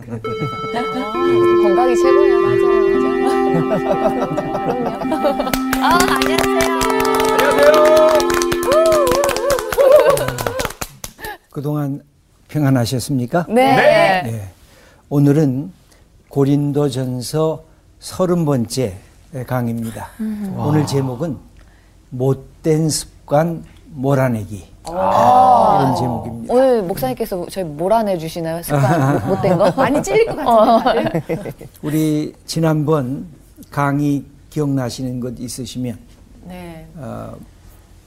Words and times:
건강이 1.62 1.96
최고예요. 1.96 2.40
맞아요. 2.40 2.66
맞아요. 3.68 4.00
그럼요. 4.60 5.50
아, 5.82 5.98
안녕하세요. 6.14 6.80
그동안 11.50 12.02
평안하셨습니까? 12.48 13.46
네. 13.48 14.22
네. 14.22 14.52
오늘은 15.08 15.72
고린도전서 16.28 17.64
서른 17.98 18.44
번째 18.44 18.96
강의입니다. 19.46 20.08
오늘 20.56 20.86
제목은 20.86 21.36
못된 22.10 22.88
습관 22.88 23.64
몰아내기. 23.88 24.64
이런 24.92 25.96
제목입니다. 25.96 26.54
오늘 26.54 26.82
목사님께서 26.82 27.46
저희 27.50 27.64
몰아내 27.64 28.18
주시나요? 28.18 28.62
습관 28.62 29.14
못- 29.14 29.26
못된 29.36 29.58
거? 29.58 29.70
많이 29.76 30.02
찔릴 30.02 30.26
것 30.26 30.36
같은데. 30.36 31.20
다들. 31.20 31.52
우리 31.82 32.32
지난번 32.46 33.26
강의 33.70 34.24
기억나시는 34.50 35.20
것 35.20 35.34
있으시면 35.38 35.98
네. 36.44 36.86
어, 36.96 37.34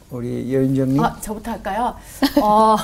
우리 0.10 0.54
여윤정님 0.54 1.04
아, 1.04 1.16
저부터 1.22 1.52
할까요? 1.52 1.96
어, 2.42 2.76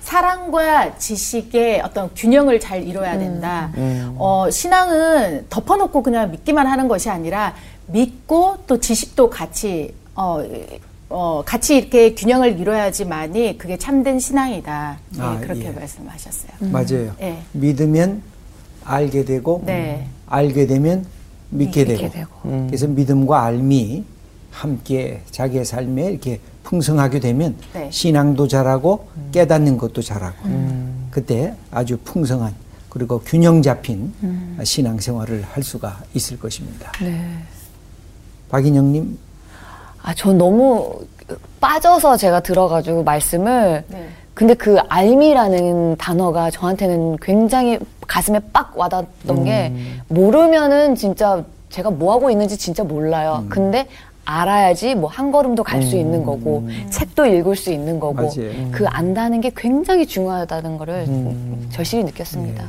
사랑과 0.00 0.96
지식의 0.98 1.80
어떤 1.80 2.10
균형을 2.14 2.60
잘 2.60 2.82
이뤄야 2.86 3.18
된다. 3.18 3.72
어, 4.18 4.48
신앙은 4.50 5.46
덮어놓고 5.48 6.02
그냥 6.02 6.30
믿기만 6.30 6.66
하는 6.66 6.86
것이 6.86 7.10
아니라 7.10 7.54
믿고 7.86 8.58
또 8.66 8.78
지식도 8.78 9.30
같이 9.30 9.94
어, 10.14 10.40
어, 11.08 11.42
같이 11.44 11.76
이렇게 11.76 12.14
균형을 12.14 12.58
이뤄야지만이 12.58 13.58
그게 13.58 13.76
참된 13.76 14.18
신앙이다. 14.18 14.98
네, 15.10 15.20
아, 15.20 15.38
그렇게 15.40 15.66
예. 15.66 15.70
말씀하셨어요. 15.70 16.52
맞아요. 16.60 17.14
네. 17.18 17.42
믿으면 17.52 18.22
알게 18.84 19.24
되고 19.24 19.62
네. 19.64 20.08
알게 20.26 20.66
되면 20.66 21.06
믿게 21.50 21.84
되고. 21.84 22.02
믿게 22.02 22.18
되고. 22.18 22.66
그래서 22.66 22.86
믿음과 22.88 23.44
알미 23.44 24.04
함께 24.50 25.22
자기의 25.30 25.64
삶에 25.64 26.10
이렇게 26.10 26.40
풍성하게 26.64 27.20
되면 27.20 27.56
네. 27.72 27.88
신앙도 27.92 28.48
잘하고 28.48 29.08
깨닫는 29.30 29.78
것도 29.78 30.02
잘하고 30.02 30.48
그때 31.10 31.54
아주 31.70 31.98
풍성한 31.98 32.52
그리고 32.88 33.20
균형 33.20 33.62
잡힌 33.62 34.12
신앙 34.64 34.98
생활을 34.98 35.42
할 35.42 35.62
수가 35.62 36.02
있을 36.14 36.38
것입니다. 36.38 36.90
네. 37.00 37.22
박인영님 38.48 39.18
아, 40.06 40.14
전 40.14 40.38
너무 40.38 41.00
빠져서 41.60 42.16
제가 42.16 42.40
들어가지고 42.40 43.02
말씀을. 43.02 43.82
네. 43.88 44.08
근데 44.34 44.54
그 44.54 44.78
알미라는 44.88 45.96
단어가 45.96 46.48
저한테는 46.48 47.16
굉장히 47.16 47.78
가슴에 48.06 48.38
빡 48.52 48.78
와닿았던 48.78 49.44
게 49.44 49.72
모르면은 50.08 50.94
진짜 50.94 51.42
제가 51.70 51.90
뭐 51.90 52.12
하고 52.12 52.30
있는지 52.30 52.56
진짜 52.56 52.84
몰라요. 52.84 53.44
근데 53.48 53.88
알아야지 54.24 54.94
뭐 54.94 55.10
한 55.10 55.32
걸음도 55.32 55.64
갈수 55.64 55.96
있는 55.96 56.22
거고 56.24 56.68
책도 56.90 57.26
읽을 57.26 57.56
수 57.56 57.72
있는 57.72 57.98
거고 57.98 58.14
맞아요. 58.14 58.70
그 58.70 58.86
안다는 58.86 59.40
게 59.40 59.50
굉장히 59.56 60.06
중요하다는 60.06 60.78
거를 60.78 61.06
절실히 61.70 62.04
느꼈습니다. 62.04 62.64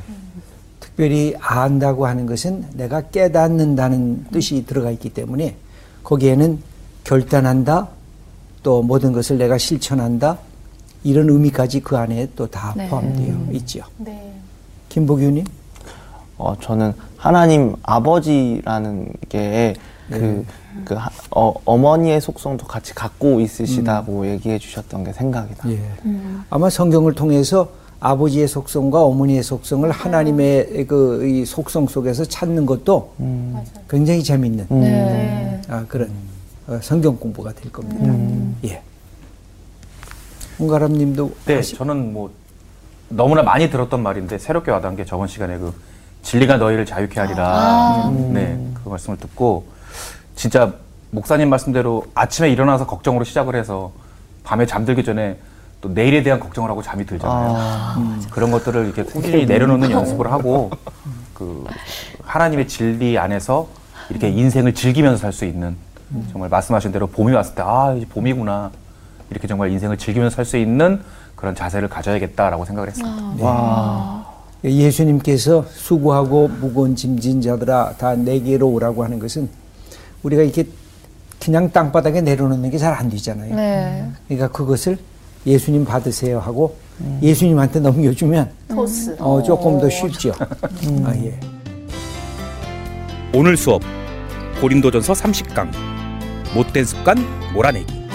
특별히 0.80 1.36
안다고 1.40 2.08
하는 2.08 2.26
것은 2.26 2.66
내가 2.74 3.02
깨닫는다는 3.02 4.26
뜻이 4.32 4.66
들어가 4.66 4.90
있기 4.90 5.10
때문에 5.10 5.56
거기에는 6.04 6.60
결단한다 7.18 7.88
또 8.64 8.84
모든 8.84 9.14
것을 9.14 9.38
내가 9.38 9.58
실천한다 9.58 10.38
이런 11.06 11.30
의미까지 11.30 11.80
그 11.80 11.96
안에 11.96 12.28
또다 12.36 12.74
네. 12.76 12.90
포함되어 12.90 13.34
있죠. 13.54 13.80
네. 13.98 14.34
김복윤님 14.90 15.46
어, 16.38 16.54
저는 16.60 16.94
하나님 17.16 17.76
아버지라는 17.82 19.14
게 19.30 19.74
그, 20.10 20.46
그, 20.84 20.96
하- 20.96 21.10
어, 21.32 21.54
어머니의 21.64 22.20
속성도 22.20 22.68
같이 22.68 22.94
갖고 22.94 23.40
있으시다고 23.40 24.28
얘기해 24.28 24.60
주셨던 24.60 25.06
게 25.06 25.14
생각이 25.14 25.54
나요. 25.64 25.74
예. 25.74 25.82
아마 26.50 26.70
성경을 26.70 27.14
통해서 27.14 27.70
아버지의 28.02 28.48
속성과 28.50 29.02
어머니의 29.04 29.44
속성을 29.44 29.90
하나님의 29.90 30.86
그이 30.88 31.46
속성 31.46 31.88
속에서 31.88 32.26
찾는 32.26 32.66
것도 32.66 33.14
굉장히 33.90 34.24
재밌는 34.24 34.68
네. 34.70 35.62
아, 35.70 35.86
그런 35.88 36.10
어, 36.10 36.37
성경 36.82 37.16
공부가 37.18 37.52
될 37.54 37.72
겁니다. 37.72 38.14
예. 38.66 38.82
홍가람님도 40.60 41.36
네, 41.46 41.56
하시- 41.58 41.76
저는 41.78 42.14
뭐 42.14 42.32
너무나 43.10 43.44
많이 43.44 43.70
들었던 43.70 44.02
말인데 44.04 44.38
새롭게 44.38 44.72
와닿은 44.72 44.96
게 44.96 45.06
저번 45.06 45.28
시간에 45.28 45.58
그 45.58 45.74
진리가 46.24 46.58
너희를 46.58 46.86
자유케 46.86 47.20
하리라. 47.20 48.12
네, 48.32 48.60
그 48.84 48.90
말씀을 48.90 49.18
듣고 49.18 49.68
진짜 50.36 50.74
목사님 51.12 51.50
말씀대로 51.50 52.04
아침에 52.14 52.50
일어나서 52.50 52.86
걱정으로 52.86 53.24
시작을 53.24 53.56
해서 53.56 53.92
밤에 54.44 54.66
잠들기 54.66 55.04
전에 55.04 55.38
또 55.80 55.90
내일에 55.90 56.24
대한 56.24 56.40
걱정을 56.40 56.70
하고 56.70 56.82
잠이 56.82 57.06
들잖아요. 57.06 57.98
음, 57.98 58.24
그런 58.32 58.52
것들을 58.52 58.86
이렇게 58.86 59.04
꾸준히 59.04 59.46
내려놓는 59.46 59.92
연습을 59.92 60.32
하고 60.32 60.72
그 61.34 61.66
하나님의 62.24 62.68
진리 62.68 63.18
안에서 63.18 63.68
이렇게 64.10 64.28
인생을 64.30 64.74
즐기면서 64.74 65.18
살 65.18 65.32
수 65.32 65.46
있는 65.46 65.78
정말 66.32 66.50
말씀하신 66.50 66.92
대로 66.92 67.08
봄이 67.08 67.34
왔을 67.34 67.56
때 67.56 67.62
아 67.62 67.94
이제 67.98 68.06
봄이구나 68.08 68.72
이렇게 69.30 69.48
정말 69.48 69.72
인생을 69.72 69.98
즐기면서 69.98 70.36
살 70.36 70.46
수 70.46 70.58
있는 70.58 71.02
그런 71.36 71.54
자세를 71.56 71.88
가져야겠다라고 71.90 72.66
생각을 72.66 72.90
했습니다. 72.90 73.46
와. 73.46 74.26
예수님께서 74.64 75.66
수고하고 75.70 76.48
무거운 76.48 76.96
짐진 76.96 77.42
자들아 77.42 77.94
다 77.98 78.16
내게로 78.16 78.68
오라고 78.70 79.04
하는 79.04 79.20
것은 79.20 79.48
우리가 80.24 80.42
이렇게 80.42 80.68
그냥 81.40 81.72
땅바닥에 81.72 82.22
내려놓는 82.22 82.72
게 82.72 82.78
잘 82.78 82.94
안 82.94 83.10
되잖아요. 83.10 83.56
네. 83.56 84.10
그러니까 84.28 84.48
그것을 84.50 84.98
예수님 85.46 85.86
받으세요 85.86 86.40
하고 86.40 86.76
예수님한테 87.22 87.80
넘겨주면 87.82 88.50
토스. 88.70 89.16
어, 89.20 89.42
조금 89.44 89.80
더 89.80 89.88
쉽죠. 89.90 90.32
아, 90.40 91.14
예. 91.18 91.40
오늘 93.36 93.56
수업 93.56 93.82
고린도전서 94.60 95.14
30강 95.14 95.70
못된 96.54 96.86
습관 96.86 97.18
몰아내기 97.54 98.08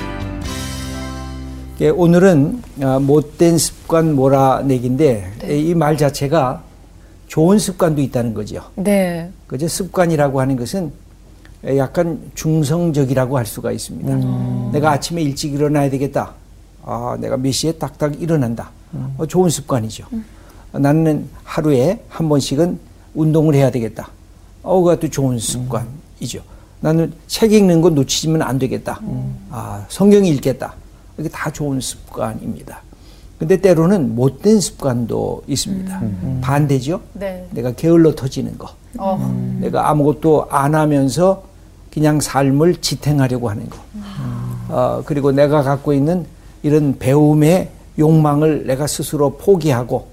예, 1.81 1.89
오늘은 1.89 2.63
아, 2.83 2.99
못된 2.99 3.59
습관 3.59 4.15
몰아내기인데 4.15 5.49
이말 5.51 5.97
자체가 5.97 6.63
좋은 7.27 7.59
습관도 7.59 8.01
있다는 8.03 8.35
거죠. 8.35 8.63
네. 8.77 9.31
그죠? 9.47 9.67
습관이라고 9.67 10.41
하는 10.41 10.57
것은 10.57 10.93
약간 11.77 12.21
중성적이라고 12.35 13.39
할 13.39 13.47
수가 13.47 13.73
있습니다. 13.73 14.71
내가 14.73 14.93
아침에 14.93 15.23
일찍 15.23 15.55
일어나야 15.55 15.89
되겠다. 15.91 16.35
아, 16.85 17.17
내가 17.19 17.37
몇 17.37 17.51
시에 17.53 17.73
딱딱 17.73 18.21
일어난다. 18.21 18.71
어, 19.17 19.27
좋은 19.27 19.49
습관이죠. 19.49 20.05
나는 20.73 21.29
하루에 21.43 22.01
한 22.09 22.29
번씩은 22.29 22.79
운동을 23.15 23.55
해야 23.55 23.71
되겠다. 23.71 24.09
어, 24.63 24.81
그것도 24.81 25.09
좋은 25.09 25.39
습관이죠. 25.39 26.43
나는 26.83 27.13
책 27.29 27.53
읽는 27.53 27.81
거 27.81 27.91
놓치면 27.91 28.43
안 28.43 28.59
되겠다. 28.59 29.01
아, 29.51 29.85
성경 29.89 30.27
읽겠다. 30.27 30.75
이게 31.17 31.29
다 31.29 31.51
좋은 31.51 31.81
습관입니다. 31.81 32.83
근데 33.39 33.57
때로는 33.57 34.15
못된 34.15 34.61
습관도 34.61 35.45
있습니다. 35.47 36.03
반대죠. 36.43 37.01
네. 37.15 37.49
내가 37.53 37.73
게을러 37.73 38.15
터지는 38.15 38.59
거. 38.59 38.69
어. 38.99 39.57
내가 39.61 39.91
아무것도 39.91 40.49
안 40.51 40.75
하면서 40.75 41.43
그냥 41.93 42.21
삶을 42.21 42.77
지탱하려고 42.81 43.49
하는 43.49 43.69
거. 43.69 43.79
어, 44.69 45.03
그리고 45.05 45.33
내가 45.33 45.63
갖고 45.63 45.93
있는 45.93 46.27
이런 46.63 46.99
배움의 46.99 47.71
욕망을 47.99 48.67
내가 48.67 48.87
스스로 48.87 49.37
포기하고, 49.37 50.07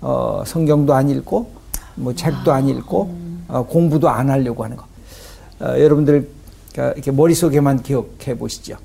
어, 0.00 0.42
성경도 0.46 0.94
안 0.94 1.08
읽고, 1.08 1.50
뭐 1.96 2.14
책도 2.14 2.52
안 2.52 2.68
읽고, 2.68 3.14
어, 3.48 3.62
공부도 3.66 4.08
안 4.08 4.30
하려고 4.30 4.64
하는 4.64 4.76
거. 4.76 4.84
어, 5.64 5.80
여러분들, 5.80 6.28
그 6.74 6.80
이렇게 6.94 7.10
머릿속에만 7.10 7.82
기억해 7.82 8.36
보시죠. 8.38 8.76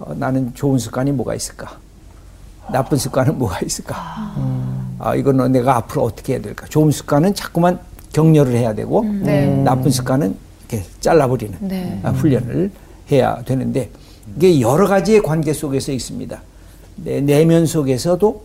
어, 0.00 0.12
나는 0.14 0.52
좋은 0.54 0.78
습관이 0.78 1.12
뭐가 1.12 1.34
있을까? 1.36 1.78
나쁜 2.72 2.98
습관은 2.98 3.38
뭐가 3.38 3.60
있을까? 3.60 3.94
아, 4.98 5.14
이거는 5.14 5.52
내가 5.52 5.76
앞으로 5.76 6.02
어떻게 6.02 6.32
해야 6.32 6.42
될까? 6.42 6.66
좋은 6.66 6.90
습관은 6.90 7.34
자꾸만 7.34 7.78
격려를 8.12 8.56
해야 8.56 8.74
되고, 8.74 9.04
네. 9.04 9.46
나쁜 9.62 9.90
습관은 9.90 10.36
이렇게 10.60 10.84
잘라버리는 11.00 11.56
네. 11.60 12.00
아, 12.02 12.10
훈련을 12.10 12.72
해야 13.12 13.40
되는데, 13.42 13.90
이게 14.36 14.60
여러 14.60 14.88
가지의 14.88 15.22
관계 15.22 15.52
속에서 15.52 15.92
있습니다. 15.92 16.40
내 16.96 17.20
내면 17.20 17.66
속에서도, 17.66 18.44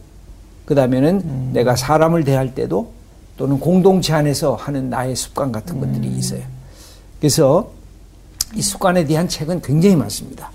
그 0.65 0.75
다음에는 0.75 1.53
내가 1.53 1.75
사람을 1.75 2.24
대할 2.24 2.53
때도, 2.53 2.92
또는 3.38 3.59
공동체 3.59 4.13
안에서 4.13 4.56
하는 4.56 4.89
나의 4.89 5.15
습관 5.15 5.51
같은 5.51 5.80
것들이 5.80 6.07
있어요. 6.07 6.42
그래서 7.19 7.78
이 8.55 8.61
습관에 8.61 9.05
대한 9.05 9.27
책은 9.27 9.61
굉장히 9.61 9.95
많습니다. 9.95 10.49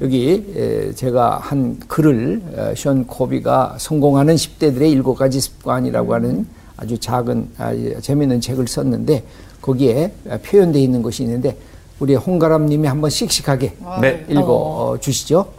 여기 0.00 0.52
에, 0.56 0.92
제가 0.92 1.38
한 1.38 1.78
글을 1.86 2.42
어, 2.56 2.74
션 2.76 3.06
코비가 3.06 3.76
성공하는 3.78 4.34
10대들의 4.34 4.90
일곱 4.90 5.16
가지 5.16 5.40
습관이라고 5.40 6.14
하는 6.14 6.46
아주 6.76 6.98
작은 6.98 7.50
아, 7.58 7.74
예, 7.74 8.00
재미있는 8.00 8.40
책을 8.40 8.66
썼는데 8.66 9.24
거기에 9.60 10.12
표현되어 10.44 10.80
있는 10.80 11.02
것이 11.02 11.24
있는데 11.24 11.56
우리 11.98 12.14
홍가람님이 12.14 12.88
한번 12.88 13.10
씩씩하게 13.10 13.76
네. 14.00 14.24
읽어 14.28 14.42
어, 14.42 14.98
주시죠. 14.98 15.52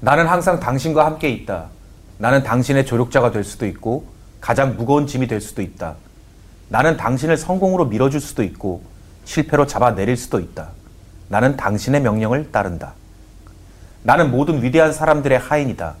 나는 0.00 0.26
항상 0.26 0.58
당신과 0.58 1.04
함께 1.04 1.28
있다. 1.28 1.66
나는 2.16 2.42
당신의 2.42 2.86
조력자가 2.86 3.30
될 3.30 3.44
수도 3.44 3.66
있고 3.66 4.04
가장 4.40 4.76
무거운 4.76 5.06
짐이 5.06 5.26
될 5.26 5.40
수도 5.40 5.60
있다. 5.60 5.96
나는 6.68 6.96
당신을 6.96 7.36
성공으로 7.36 7.86
밀어줄 7.86 8.20
수도 8.20 8.42
있고 8.42 8.82
실패로 9.24 9.66
잡아내릴 9.66 10.16
수도 10.16 10.40
있다. 10.40 10.70
나는 11.30 11.56
당신의 11.56 12.00
명령을 12.02 12.50
따른다. 12.50 12.94
나는 14.02 14.32
모든 14.32 14.64
위대한 14.64 14.92
사람들의 14.92 15.38
하인이다. 15.38 15.94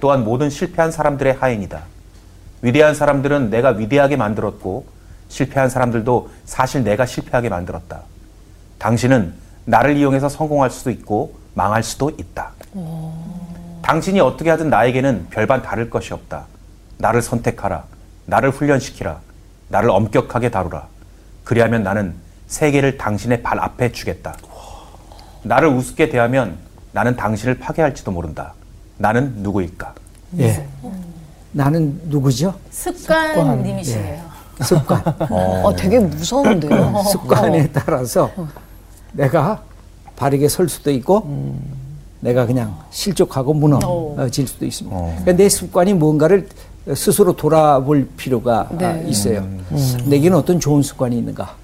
또한 0.00 0.24
모든 0.24 0.48
실패한 0.48 0.90
사람들의 0.90 1.34
하인이다. 1.34 1.82
위대한 2.62 2.94
사람들은 2.94 3.50
내가 3.50 3.68
위대하게 3.70 4.16
만들었고 4.16 4.86
실패한 5.28 5.68
사람들도 5.68 6.30
사실 6.46 6.84
내가 6.84 7.04
실패하게 7.04 7.50
만들었다. 7.50 8.00
당신은 8.78 9.34
나를 9.66 9.98
이용해서 9.98 10.30
성공할 10.30 10.70
수도 10.70 10.90
있고 10.90 11.34
망할 11.52 11.82
수도 11.82 12.08
있다. 12.08 12.52
당신이 13.82 14.20
어떻게 14.20 14.48
하든 14.48 14.70
나에게는 14.70 15.26
별반 15.28 15.60
다를 15.60 15.90
것이 15.90 16.14
없다. 16.14 16.46
나를 16.96 17.20
선택하라. 17.20 17.84
나를 18.24 18.48
훈련시키라. 18.48 19.20
나를 19.68 19.90
엄격하게 19.90 20.50
다루라. 20.50 20.86
그리하면 21.44 21.82
나는 21.82 22.14
세계를 22.46 22.96
당신의 22.96 23.42
발 23.42 23.58
앞에 23.60 23.92
주겠다. 23.92 24.34
나를 25.42 25.68
우습게 25.68 26.08
대하면 26.10 26.56
나는 26.92 27.16
당신을 27.16 27.58
파괴할지도 27.58 28.10
모른다. 28.10 28.54
나는 28.98 29.34
누구일까? 29.38 29.94
예. 30.38 30.66
나는 31.52 32.00
누구죠? 32.04 32.54
습관님이시네요. 32.70 34.22
습관. 34.62 35.02
어, 35.30 35.74
되게 35.76 35.98
무서운데요. 35.98 37.02
습관에 37.10 37.70
따라서 37.72 38.30
내가 39.12 39.62
바르게 40.16 40.48
설 40.48 40.68
수도 40.68 40.90
있고 40.90 41.56
내가 42.20 42.46
그냥 42.46 42.78
실족하고 42.90 43.52
무너질 43.54 44.46
수도 44.46 44.64
있습니다. 44.64 44.96
그러니까 44.96 45.32
내 45.32 45.48
습관이 45.48 45.94
뭔가를 45.94 46.48
스스로 46.94 47.34
돌아볼 47.36 48.08
필요가 48.16 48.68
네. 48.76 49.04
있어요. 49.06 49.46
내게는 50.06 50.36
어떤 50.36 50.58
좋은 50.58 50.82
습관이 50.82 51.16
있는가? 51.18 51.56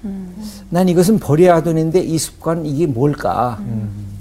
난 0.69 0.87
이것은 0.87 1.19
버려야 1.19 1.61
되는데 1.61 1.99
이 1.99 2.17
습관 2.17 2.65
이게 2.65 2.85
뭘까? 2.87 3.59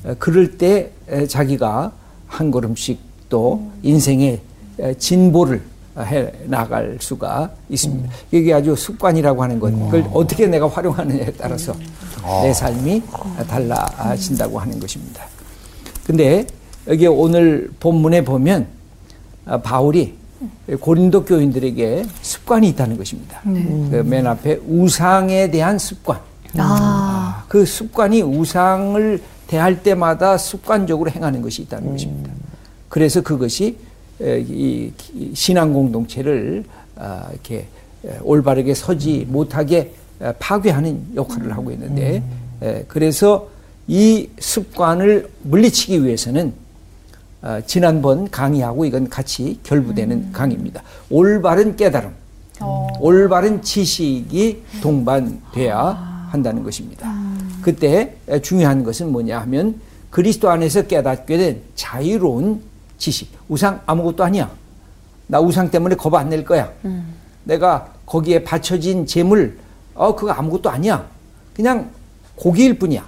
어, 0.05 0.15
그럴 0.19 0.59
때 0.59 0.91
에, 1.09 1.27
자기가 1.27 1.93
한 2.27 2.51
걸음씩 2.51 2.99
또 3.29 3.71
인생의 3.83 4.41
에, 4.81 4.95
진보를 4.95 5.63
해 5.99 6.33
나갈 6.47 6.97
수가 7.01 7.51
있습니다. 7.69 8.09
이게 8.31 8.53
아주 8.55 8.75
습관이라고 8.77 9.43
하는 9.43 9.59
것, 9.59 9.73
그걸 9.73 10.05
어떻게 10.13 10.47
내가 10.47 10.69
활용하느냐에 10.69 11.33
따라서 11.33 11.75
내 12.43 12.53
삶이 12.53 13.03
달라진다고 13.49 14.59
하는 14.61 14.79
것입니다. 14.79 15.25
근데 16.07 16.47
여기 16.87 17.07
오늘 17.07 17.71
본문에 17.81 18.25
보면 18.25 18.67
아, 19.45 19.59
바울이 19.59 20.18
고린도 20.81 21.25
교인들에게 21.25 22.05
습관이 22.23 22.69
있다는 22.71 22.97
것입니다. 22.97 23.41
그맨 23.43 24.27
앞에 24.27 24.61
우상에 24.67 25.51
대한 25.51 25.79
습관. 25.79 26.21
아, 26.57 27.45
그 27.49 27.65
습관이 27.67 28.23
우상을 28.23 29.21
대할 29.47 29.83
때마다 29.83 30.39
습관적으로 30.39 31.11
행하는 31.11 31.43
것이 31.43 31.63
있다는 31.63 31.93
것입니다. 31.93 32.31
그래서 32.89 33.21
그것이 33.21 33.77
에, 34.21 34.41
이이 34.41 34.93
신앙 35.35 35.73
공동체를 35.73 36.65
아, 36.97 37.29
이렇게 37.33 37.67
에, 38.05 38.19
올바르게 38.23 38.75
서지 38.75 39.27
못하게 39.29 39.95
에, 40.21 40.33
파괴하는 40.39 41.15
역할을 41.15 41.53
하고 41.53 41.71
있는데 41.73 42.23
에, 42.63 42.85
그래서 42.89 43.49
이 43.87 44.29
습관을 44.39 45.31
물리치기 45.43 46.05
위해서는 46.05 46.53
아, 47.41 47.61
지난번 47.65 48.29
강의하고 48.31 48.85
이건 48.85 49.09
같이 49.09 49.61
결부되는 49.63 50.33
강의입니다. 50.33 50.83
올바른 51.09 51.77
깨달음, 51.77 52.11
올바른 53.01 53.63
지식이 53.63 54.63
동반돼야 54.83 56.29
한다는 56.31 56.65
것입니다. 56.65 57.09
그때 57.63 58.17
중요한 58.43 58.83
것은 58.83 59.13
뭐냐 59.13 59.39
하면 59.43 59.81
그리스도 60.11 60.51
안에서 60.51 60.83
깨닫게 60.83 61.37
된 61.37 61.63
자유로운 61.77 62.61
지식. 62.99 63.31
우상 63.49 63.81
아무것도 63.87 64.25
아니야. 64.25 64.51
나 65.29 65.41
우상 65.41 65.71
때문에 65.71 65.95
겁 65.95 66.15
안 66.15 66.29
낼 66.29 66.45
거야. 66.45 66.73
내가 67.45 67.93
거기에 68.05 68.43
바쳐진 68.43 69.07
재물, 69.07 69.59
어, 69.95 70.15
그거 70.17 70.33
아무것도 70.33 70.71
아니야. 70.71 71.07
그냥 71.55 71.91
고기일 72.35 72.79
뿐이야. 72.79 73.07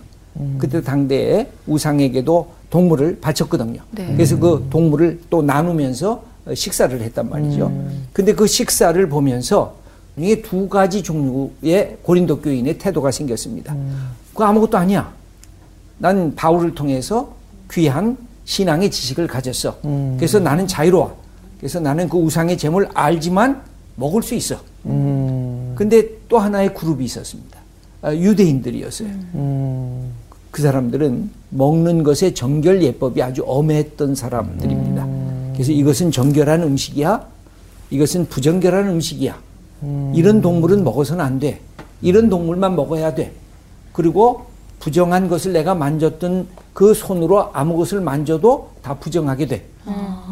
그때 0.59 0.81
당대에 0.83 1.51
우상에게도 1.67 2.53
동물을 2.71 3.19
바쳤거든요. 3.21 3.83
네. 3.91 4.13
그래서 4.13 4.39
그 4.39 4.67
동물을 4.71 5.21
또 5.29 5.43
나누면서 5.43 6.23
식사를 6.55 7.01
했단 7.01 7.29
말이죠. 7.29 7.71
근데 8.13 8.33
그 8.35 8.47
식사를 8.47 9.09
보면서 9.09 9.75
이게 10.17 10.41
두 10.41 10.69
가지 10.69 11.03
종류의 11.03 11.99
고린도 12.03 12.41
교인의 12.41 12.79
태도가 12.79 13.11
생겼습니다. 13.11 13.77
그거 14.31 14.45
아무것도 14.45 14.79
아니야. 14.79 15.13
난 15.99 16.35
바울을 16.35 16.75
통해서 16.75 17.35
귀한 17.71 18.17
신앙의 18.45 18.91
지식을 18.91 19.27
가졌어. 19.27 19.79
그래서 20.17 20.39
나는 20.39 20.67
자유로워. 20.67 21.19
그래서 21.59 21.79
나는 21.79 22.09
그 22.09 22.17
우상의 22.17 22.57
재물 22.57 22.89
알지만 22.95 23.63
먹을 23.97 24.23
수 24.23 24.35
있어. 24.35 24.57
근데 24.83 26.09
또 26.29 26.39
하나의 26.39 26.75
그룹이 26.75 27.05
있었습니다. 27.05 27.59
아, 28.03 28.15
유대인들이었어요. 28.15 29.09
그 30.51 30.63
사람들은 30.63 31.31
먹는 31.51 32.03
것의 32.03 32.35
정결 32.35 32.83
예법이 32.83 33.23
아주 33.23 33.45
엄했던 33.47 34.15
사람들입니다. 34.15 35.07
그래서 35.53 35.73
이것은 35.73 36.11
정결한 36.11 36.63
음식이야. 36.63 37.25
이것은 37.91 38.27
부정결한 38.29 38.89
음식이야. 38.89 39.39
이런 40.15 40.41
동물은 40.41 40.85
먹어서는 40.85 41.25
안 41.25 41.39
돼. 41.39 41.61
이런 42.03 42.29
동물만 42.29 42.77
먹어야 42.77 43.15
돼. 43.15 43.33
그리고 43.93 44.47
부정한 44.79 45.29
것을 45.29 45.53
내가 45.53 45.75
만졌던 45.75 46.49
그 46.73 46.95
손으로 46.95 47.51
아무 47.53 47.77
것을 47.77 48.01
만져도 48.01 48.71
다 48.83 48.95
부정하게 48.95 49.47
돼. 49.47 49.65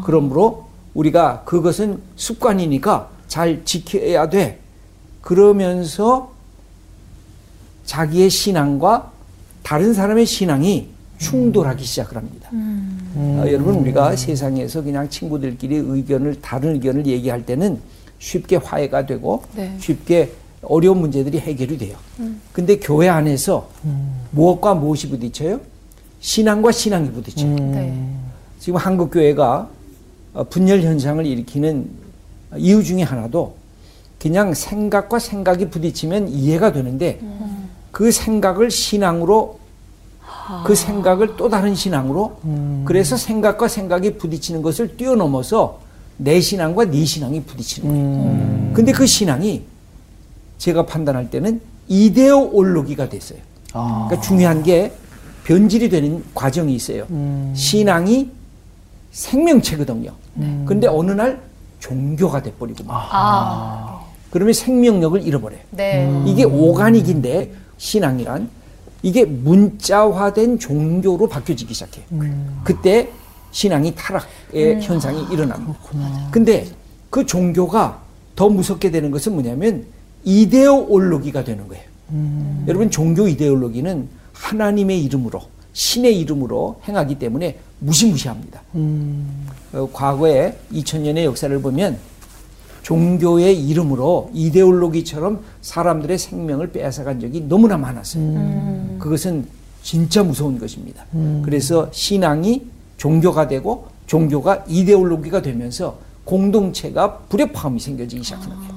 그러므로 0.05 0.67
우리가 0.93 1.43
그것은 1.45 2.01
습관이니까 2.15 3.09
잘 3.27 3.63
지켜야 3.63 4.29
돼. 4.29 4.59
그러면서 5.21 6.31
자기의 7.85 8.29
신앙과 8.29 9.11
다른 9.69 9.93
사람의 9.93 10.25
신앙이 10.25 10.87
충돌하기 11.19 11.85
시작을 11.85 12.17
합니다. 12.17 12.49
어, 13.15 13.43
여러분 13.45 13.75
우리가 13.75 14.15
세상에서 14.15 14.81
그냥 14.81 15.07
친구들끼리 15.07 15.75
의견을 15.75 16.41
다른 16.41 16.73
의견을 16.73 17.05
얘기할 17.05 17.45
때는 17.45 17.79
쉽게 18.17 18.55
화해가 18.55 19.05
되고 19.05 19.43
네. 19.55 19.75
쉽게 19.79 20.31
어려운 20.63 20.97
문제들이 21.01 21.37
해결이 21.37 21.77
돼요. 21.77 21.97
근데 22.51 22.79
교회 22.79 23.09
안에서 23.09 23.69
무엇과 24.31 24.73
무엇이 24.73 25.07
부딪혀요? 25.07 25.59
신앙과 26.19 26.71
신앙이 26.71 27.11
부딪혀요. 27.11 27.55
네. 27.55 27.93
지금 28.57 28.79
한국 28.79 29.11
교회가 29.11 29.69
어, 30.33 30.43
분열 30.45 30.81
현상을 30.81 31.23
일으키는 31.23 31.87
이유 32.57 32.83
중에 32.83 33.03
하나도 33.03 33.55
그냥 34.17 34.55
생각과 34.55 35.19
생각이 35.19 35.69
부딪히면 35.69 36.29
이해가 36.29 36.73
되는데 36.73 37.19
그 37.91 38.11
생각을 38.11 38.71
신앙으로 38.71 39.58
그 40.65 40.75
생각을 40.75 41.35
또 41.37 41.49
다른 41.49 41.75
신앙으로 41.75 42.37
그래서 42.85 43.17
생각과 43.17 43.67
생각이 43.67 44.17
부딪히는 44.17 44.61
것을 44.61 44.97
뛰어넘어서 44.97 45.79
내 46.17 46.39
신앙과 46.39 46.85
네 46.85 47.05
신앙이 47.05 47.43
부딪히는 47.43 47.89
거예요. 47.89 48.73
근데 48.73 48.91
그 48.91 49.05
신앙이 49.05 49.63
제가 50.57 50.85
판단할 50.85 51.29
때는 51.29 51.61
이데오 51.87 52.51
올로기가 52.53 53.09
됐어요. 53.09 53.39
그러니까 53.71 54.21
중요한 54.21 54.63
게 54.63 54.91
변질이 55.43 55.89
되는 55.89 56.23
과정이 56.33 56.73
있어요. 56.75 57.05
신앙이 57.53 58.29
생명체거든요. 59.11 60.11
근데 60.65 60.87
어느 60.87 61.11
날 61.11 61.41
종교가 61.79 62.43
돼버리고 62.43 62.83
막. 62.83 63.09
아, 63.11 64.01
그러면 64.29 64.53
생명력을 64.53 65.25
잃어버려요. 65.25 65.61
네. 65.71 66.23
이게 66.25 66.43
오가닉인데 66.43 67.53
신앙이란 67.77 68.49
이게 69.01 69.25
문자화된 69.25 70.59
종교로 70.59 71.27
바뀌어지기 71.29 71.73
시작해요. 71.73 72.05
그때 72.63 73.09
신앙이 73.51 73.93
타락의 73.95 74.81
현상이 74.81 75.25
일어납니다. 75.31 75.79
근데 76.31 76.67
그 77.09 77.25
종교가 77.25 78.01
더 78.35 78.49
무섭게 78.49 78.91
되는 78.91 79.09
것은 79.11 79.33
뭐냐면 79.33 79.85
이데올로기가 80.23 81.43
되는 81.43 81.67
거예요. 81.67 81.83
여러분 82.67 82.89
종교 82.91 83.27
이데올로기는 83.27 84.07
하나님의 84.33 85.03
이름으로 85.05 85.41
신의 85.73 86.19
이름으로 86.19 86.81
행하기 86.87 87.19
때문에 87.19 87.57
무시무시합니다. 87.79 88.61
어, 89.73 89.89
과거에 89.93 90.57
2000년의 90.73 91.23
역사를 91.23 91.61
보면 91.61 91.97
종교의 92.89 93.67
이름으로 93.67 94.31
이데올로기처럼 94.33 95.41
사람들의 95.61 96.17
생명을 96.17 96.71
빼앗아간 96.71 97.19
적이 97.19 97.45
너무나 97.47 97.77
많았어요. 97.77 98.97
그것은 98.97 99.45
진짜 99.83 100.23
무서운 100.23 100.57
것입니다. 100.57 101.05
그래서 101.43 101.87
신앙이 101.91 102.63
종교가 102.97 103.47
되고 103.47 103.85
종교가 104.07 104.65
이데올로기가 104.67 105.43
되면서 105.43 105.99
공동체가 106.25 107.17
불협화음이 107.29 107.79
생겨지기 107.79 108.23
시작하는 108.23 108.55
거예요. 108.57 108.73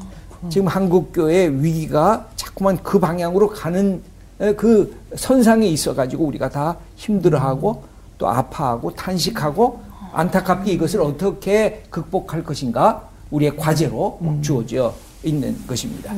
지금 0.51 0.67
한국교회 0.67 1.49
위기가 1.49 2.29
자꾸만 2.37 2.83
그 2.83 2.99
방향으로 3.01 3.49
가는 3.49 4.03
에, 4.41 4.55
그 4.55 4.95
선상에 5.17 5.67
있어가지고 5.67 6.27
우리가 6.27 6.51
다 6.51 6.77
힘들어하고 6.97 7.85
또 8.19 8.29
아파하고 8.29 8.95
탄식하고 8.95 9.81
안타깝게 10.13 10.71
이것을 10.73 11.01
어떻게 11.01 11.85
극복할 11.89 12.45
것인가 12.45 13.09
우리의 13.33 13.57
과제로 13.57 14.21
주어져 14.41 14.95
있는 15.25 15.57
것입니다. 15.67 16.15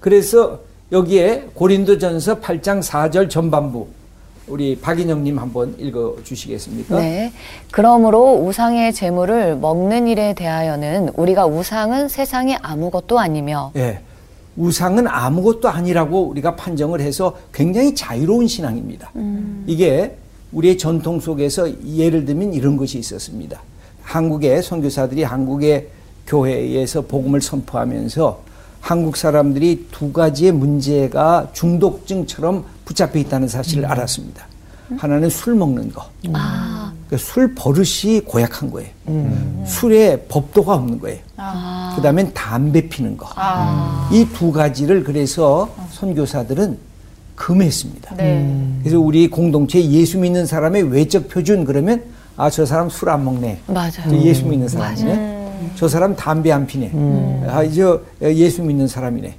그래서 0.00 0.60
여기에 0.90 1.50
고린도전서 1.54 2.40
8장 2.40 2.82
4절 2.82 3.30
전반부 3.30 3.86
우리 4.48 4.78
박인영님 4.78 5.38
한번 5.38 5.74
읽어 5.78 6.16
주시겠습니까? 6.22 7.00
네. 7.00 7.32
그러므로 7.72 8.34
우상의 8.34 8.92
재물을 8.94 9.56
먹는 9.56 10.06
일에 10.06 10.34
대하여는 10.34 11.10
우리가 11.16 11.46
우상은 11.46 12.08
세상에 12.08 12.56
아무것도 12.62 13.18
아니며 13.18 13.72
예. 13.74 14.00
우상은 14.56 15.08
아무것도 15.08 15.68
아니라고 15.68 16.28
우리가 16.28 16.54
판정을 16.54 17.00
해서 17.00 17.36
굉장히 17.52 17.94
자유로운 17.94 18.46
신앙입니다. 18.46 19.10
이게 19.66 20.16
우리의 20.52 20.78
전통 20.78 21.18
속에서 21.18 21.68
예를 21.84 22.24
들면 22.24 22.54
이런 22.54 22.76
것이 22.76 22.98
있었습니다. 22.98 23.60
한국의 24.02 24.62
선교사들이 24.62 25.24
한국의 25.24 25.88
교회에서 26.26 27.02
복음을 27.02 27.40
선포하면서 27.40 28.40
한국 28.80 29.16
사람들이 29.16 29.88
두 29.90 30.12
가지의 30.12 30.52
문제가 30.52 31.48
중독증처럼 31.52 32.64
붙잡혀 32.84 33.18
있다는 33.18 33.48
사실을 33.48 33.84
알았습니다. 33.86 34.46
하나는 34.96 35.28
술 35.28 35.56
먹는 35.56 35.92
거. 35.92 36.04
그러니까 36.22 36.92
술 37.18 37.54
버릇이 37.54 38.20
고약한 38.24 38.70
거예요. 38.70 38.88
술에 39.66 40.20
법도가 40.28 40.74
없는 40.74 41.00
거예요. 41.00 41.18
그 41.96 42.02
다음엔 42.02 42.32
담배 42.34 42.88
피는 42.88 43.16
거. 43.16 43.28
이두 44.12 44.52
가지를 44.52 45.02
그래서 45.02 45.68
선교사들은 45.90 46.78
금했습니다. 47.34 48.14
네. 48.16 48.72
그래서 48.80 49.00
우리 49.00 49.28
공동체 49.28 49.84
예수 49.84 50.18
믿는 50.18 50.46
사람의 50.46 50.84
외적 50.92 51.28
표준 51.28 51.64
그러면 51.64 52.02
아 52.36 52.50
저 52.50 52.64
사람 52.66 52.88
술 52.88 53.08
안 53.08 53.24
먹네. 53.24 53.60
맞아요. 53.66 53.90
저 54.08 54.16
예수 54.18 54.46
믿는 54.46 54.68
사람이네. 54.68 55.35
저 55.74 55.88
사람 55.88 56.14
담배 56.16 56.50
안 56.52 56.66
피네. 56.66 56.90
아, 57.48 57.66
저 57.70 58.00
예수 58.22 58.62
믿는 58.62 58.88
사람이네. 58.88 59.34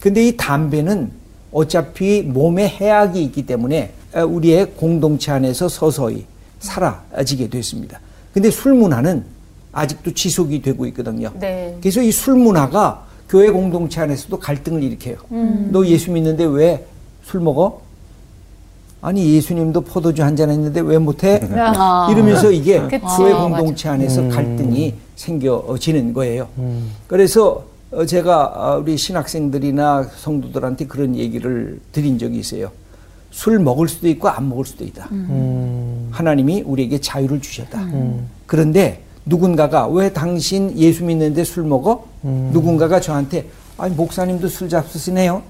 근데 0.00 0.26
이 0.28 0.36
담배는 0.36 1.10
어차피 1.52 2.22
몸에 2.22 2.68
해악이 2.68 3.22
있기 3.24 3.46
때문에 3.46 3.92
우리의 4.14 4.72
공동체 4.76 5.32
안에서 5.32 5.68
서서히 5.68 6.26
사라지게 6.60 7.48
됐습니다. 7.48 8.00
근데 8.32 8.50
술 8.50 8.74
문화는 8.74 9.24
아직도 9.72 10.12
지속이 10.14 10.62
되고 10.62 10.86
있거든요. 10.86 11.30
네. 11.38 11.76
그래서 11.80 12.00
이 12.02 12.10
술 12.12 12.34
문화가 12.36 13.04
교회 13.28 13.50
공동체 13.50 14.00
안에서도 14.00 14.38
갈등을 14.38 14.82
일으켜요. 14.82 15.16
너 15.70 15.84
예수 15.86 16.10
믿는데 16.10 16.44
왜 16.44 16.84
술 17.24 17.40
먹어? 17.40 17.80
아니 19.04 19.34
예수님도 19.34 19.82
포도주 19.82 20.22
한 20.22 20.34
잔 20.34 20.48
했는데 20.50 20.80
왜 20.80 20.96
못해? 20.96 21.38
아. 21.54 22.08
이러면서 22.10 22.50
이게. 22.50 22.78
교회 22.78 23.32
아, 23.32 23.42
공동체 23.42 23.88
안에서 23.90 24.26
갈등이 24.30 24.94
생겨지는 25.14 26.14
거예요. 26.14 26.48
그래서 27.06 27.64
어, 27.92 28.06
제가 28.06 28.52
아, 28.56 28.74
우리 28.76 28.96
신학생들이나 28.96 30.04
성도들한테 30.16 30.86
그런 30.86 31.14
얘기를 31.16 31.78
드린 31.92 32.18
적이 32.18 32.38
있어요. 32.38 32.70
술 33.30 33.58
먹을 33.58 33.88
수도 33.88 34.08
있고 34.08 34.28
안 34.28 34.48
먹을 34.48 34.64
수도 34.64 34.84
있다. 34.84 35.08
하나님이 36.10 36.62
우리에게 36.62 36.98
자유를 37.00 37.40
주셨다. 37.42 37.86
그런데 38.46 39.02
누군가가 39.26 39.86
왜 39.88 40.12
당신 40.12 40.72
예수 40.78 41.04
믿는데 41.04 41.44
술 41.44 41.64
먹어? 41.64 42.06
누군가가 42.22 43.00
저한테 43.00 43.46
아니 43.76 43.94
목사님도 43.94 44.48
술 44.48 44.68
잡수시네요. 44.70 45.42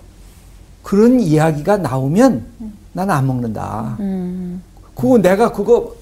그런 0.82 1.20
이야기가 1.20 1.76
나오면 1.78 2.44
난안 2.94 3.26
먹는다. 3.26 3.98
그거 4.94 5.18
내가 5.18 5.52
그거 5.52 5.94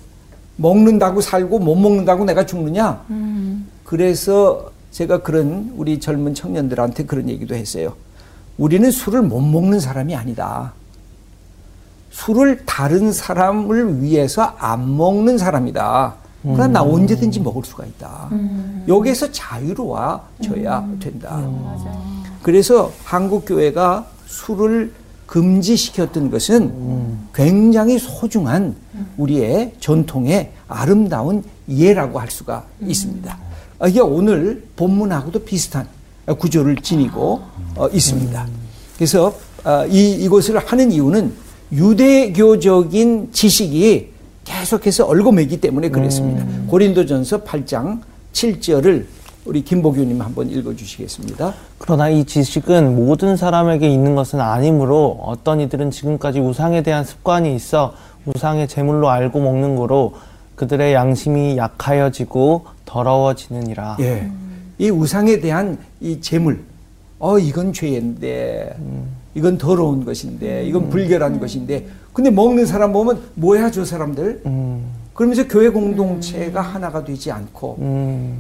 먹는다고 0.57 1.21
살고 1.21 1.59
못 1.59 1.75
먹는다고 1.75 2.25
내가 2.25 2.47
죽느냐? 2.47 3.05
그래서 3.85 4.71
제가 4.93 5.23
그런 5.23 5.73
우리 5.77 5.99
젊은 5.99 6.35
청년들한테 6.35 7.07
그런 7.07 7.29
얘기도 7.29 7.55
했어요. 7.55 7.95
우리는 8.59 8.91
술을 8.91 9.23
못 9.23 9.41
먹는 9.41 9.81
사람이 9.81 10.15
아니다. 10.15 10.75
술을 12.11 12.67
다른 12.67 13.11
사람을 13.11 14.03
위해서 14.03 14.43
안 14.59 14.97
먹는 14.97 15.39
사람이다. 15.39 16.15
그러나 16.43 16.67
나 16.67 16.83
언제든지 16.83 17.41
먹을 17.41 17.65
수가 17.65 17.87
있다. 17.87 18.29
여기에서 18.87 19.33
자유로워져야 19.33 20.89
된다. 21.01 21.41
그래서 22.43 22.93
한국 23.05 23.47
교회가 23.47 24.07
술을 24.27 24.93
금지시켰던 25.27 26.31
것은 26.31 27.19
굉장히 27.35 27.99
소중한 27.99 28.75
우리의 29.17 29.73
전통의 29.81 30.53
아름다운 30.69 31.43
예라고 31.69 32.19
할 32.19 32.31
수가 32.31 32.67
있습니다. 32.81 33.39
아, 33.79 33.89
이게 33.89 34.01
오늘 34.01 34.65
본문하고도 34.77 35.45
비슷한 35.45 35.87
구조를 36.39 36.77
지니고 36.77 37.43
어, 37.77 37.89
있습니다. 37.89 38.47
그래서 38.97 39.35
아, 39.65 39.87
이 39.87 40.15
이것을 40.25 40.59
하는 40.59 40.93
이유는 40.93 41.33
유대교적인 41.73 43.31
지식이 43.33 44.13
계속해서 44.45 45.07
얽어매기 45.07 45.61
때문에 45.61 45.89
그랬습니다. 45.89 46.45
고린도전서 46.69 47.45
8장 47.45 48.01
7절을 48.33 49.07
우리 49.45 49.63
김보규님 49.65 50.21
한번 50.21 50.49
읽어주시겠습니다. 50.51 51.55
그러나 51.79 52.09
이 52.09 52.25
지식은 52.25 52.95
모든 52.95 53.37
사람에게 53.37 53.89
있는 53.89 54.15
것은 54.15 54.41
아니므로 54.41 55.19
어떤 55.23 55.61
이들은 55.61 55.91
지금까지 55.91 56.39
우상에 56.39 56.83
대한 56.83 57.05
습관이 57.05 57.55
있어 57.57 57.95
우상의 58.27 58.69
제물로 58.69 59.11
알고 59.11 59.41
먹는 59.41 59.75
거로 59.75 60.15
그들의 60.55 60.95
양심이 60.95 61.57
약하여지고 61.57 62.67
더러워지느니라. 62.85 63.97
예. 64.01 64.31
이 64.79 64.91
우상에 64.91 65.41
대한 65.41 65.79
이 66.01 66.21
재물, 66.21 66.63
어, 67.19 67.39
이건 67.39 67.73
죄인데, 67.73 68.77
이건 69.35 69.59
더러운 69.59 70.05
것인데, 70.05 70.65
이건 70.67 70.89
불결한 70.89 71.41
것인데, 71.41 71.87
근데 72.13 72.31
먹는 72.31 72.67
사람 72.67 72.93
보면, 72.93 73.21
뭐야, 73.35 73.71
저 73.71 73.85
사람들? 73.85 74.43
그러면서 75.15 75.49
교회 75.49 75.69
공동체가 75.69 76.61
하나가 76.61 77.05
되지 77.05 77.33
않고, 77.33 77.77
음, 77.81 78.37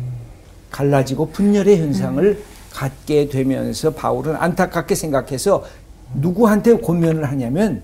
갈라지고 0.72 1.26
분열의 1.30 1.80
현상을 1.80 2.42
갖게 2.72 3.28
되면서 3.28 3.92
바울은 3.92 4.34
안타깝게 4.34 4.94
생각해서 4.94 5.64
누구한테 6.14 6.78
권면을 6.78 7.24
하냐면 7.24 7.82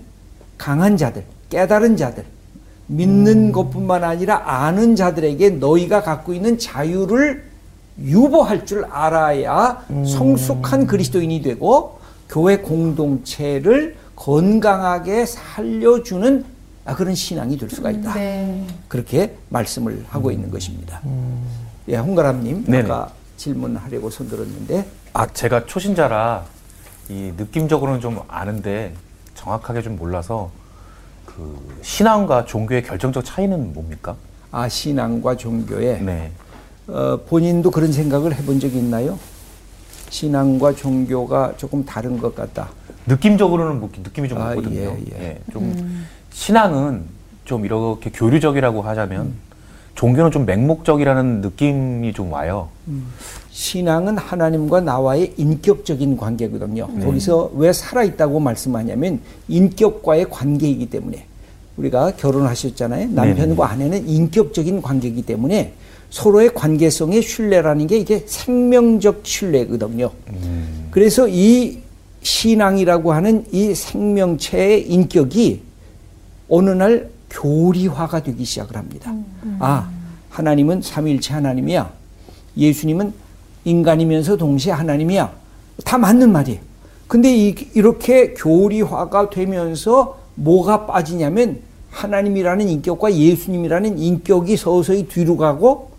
강한 0.57 0.97
자들, 0.97 1.23
깨달은 1.49 1.95
자들, 1.95 2.25
믿는 2.87 3.51
것뿐만 3.51 4.03
아니라 4.03 4.41
아는 4.45 4.95
자들에게 4.95 5.51
너희가 5.51 6.01
갖고 6.01 6.33
있는 6.33 6.57
자유를 6.57 7.43
유보할 8.01 8.65
줄 8.65 8.85
알아야 8.85 9.85
성숙한 9.87 10.87
그리스도인이 10.87 11.41
되고 11.41 11.99
교회 12.27 12.57
공동체를 12.57 13.95
건강하게 14.15 15.25
살려주는 15.25 16.45
아, 16.85 16.95
그런 16.95 17.13
신앙이 17.13 17.57
될 17.57 17.69
수가 17.69 17.91
있다. 17.91 18.13
네. 18.15 18.65
그렇게 18.87 19.35
말씀을 19.49 20.05
하고 20.09 20.31
있는 20.31 20.49
것입니다. 20.49 21.01
예, 21.89 21.97
홍가람님. 21.97 22.65
아까 22.73 23.11
질문하려고 23.37 24.09
손들었는데 24.09 24.85
아 25.13 25.25
제가 25.27 25.65
초신자라 25.65 26.45
이 27.09 27.33
느낌적으로는 27.35 27.99
좀 27.99 28.19
아는데 28.27 28.93
정확하게 29.33 29.81
좀 29.81 29.95
몰라서 29.97 30.51
그 31.25 31.57
신앙과 31.81 32.45
종교의 32.45 32.83
결정적 32.83 33.25
차이는 33.25 33.73
뭡니까? 33.73 34.15
아 34.51 34.69
신앙과 34.69 35.37
종교에 35.37 35.99
네. 35.99 36.31
어, 36.87 37.17
본인도 37.27 37.71
그런 37.71 37.91
생각을 37.91 38.35
해본 38.35 38.59
적이 38.59 38.79
있나요? 38.79 39.17
신앙과 40.09 40.75
종교가 40.75 41.53
조금 41.57 41.85
다른 41.85 42.17
것 42.19 42.35
같다. 42.35 42.69
느낌적으로는 43.07 43.79
뭐 43.79 43.89
느낌이 43.95 44.27
좀 44.27 44.39
아, 44.41 44.51
오거든요. 44.51 44.97
예, 45.11 45.19
예. 45.19 45.39
좀 45.51 46.05
신앙은 46.31 47.05
좀 47.45 47.65
이렇게 47.65 48.11
교류적이라고 48.11 48.81
하자면 48.81 49.33
종교는 49.99 50.31
좀 50.31 50.45
맹목적이라는 50.45 51.41
느낌이 51.41 52.13
좀 52.13 52.31
와요. 52.31 52.69
신앙은 53.51 54.17
하나님과 54.17 54.79
나와의 54.79 55.33
인격적인 55.35 56.15
관계거든요. 56.15 56.87
거기서 57.03 57.51
왜 57.55 57.73
살아있다고 57.73 58.39
말씀하냐면 58.39 59.19
인격과의 59.49 60.29
관계이기 60.29 60.85
때문에 60.85 61.25
우리가 61.75 62.11
결혼하셨잖아요. 62.15 63.09
남편과 63.09 63.71
아내는 63.71 64.07
인격적인 64.07 64.81
관계이기 64.81 65.23
때문에 65.23 65.73
서로의 66.11 66.53
관계성의 66.53 67.21
신뢰라는 67.21 67.87
게 67.87 67.97
이게 67.97 68.23
생명적 68.25 69.19
신뢰거든요. 69.23 70.11
그래서 70.91 71.27
이 71.27 71.79
신앙이라고 72.21 73.11
하는 73.11 73.43
이 73.51 73.75
생명체의 73.75 74.89
인격이 74.89 75.61
어느 76.47 76.69
날 76.69 77.09
교리화가 77.29 78.23
되기 78.23 78.43
시작을 78.45 78.75
합니다. 78.75 79.13
아, 79.59 79.89
하나님은 80.29 80.81
삼위일체 80.81 81.33
하나님이야. 81.33 81.91
예수님은 82.57 83.13
인간이면서 83.65 84.37
동시에 84.37 84.71
하나님이야. 84.71 85.31
다 85.85 85.97
맞는 85.97 86.31
말이에요. 86.31 86.59
근데 87.07 87.33
이, 87.35 87.55
이렇게 87.73 88.33
교리화가 88.33 89.29
되면서 89.29 90.19
뭐가 90.35 90.85
빠지냐면 90.85 91.59
하나님이라는 91.91 92.69
인격과 92.69 93.13
예수님이라는 93.13 93.97
인격이 93.97 94.57
서서히 94.57 95.07
뒤로 95.07 95.37
가고 95.37 95.91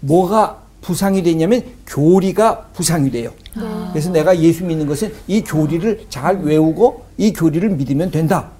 뭐가 0.00 0.58
부상이 0.82 1.22
되냐면 1.22 1.62
교리가 1.86 2.68
부상이 2.74 3.10
돼요. 3.10 3.30
그래서 3.92 4.10
내가 4.10 4.38
예수 4.38 4.64
믿는 4.64 4.86
것은 4.86 5.12
이 5.26 5.42
교리를 5.42 6.06
잘 6.08 6.38
외우고 6.42 7.04
이 7.16 7.32
교리를 7.32 7.68
믿으면 7.70 8.10
된다. 8.10 8.50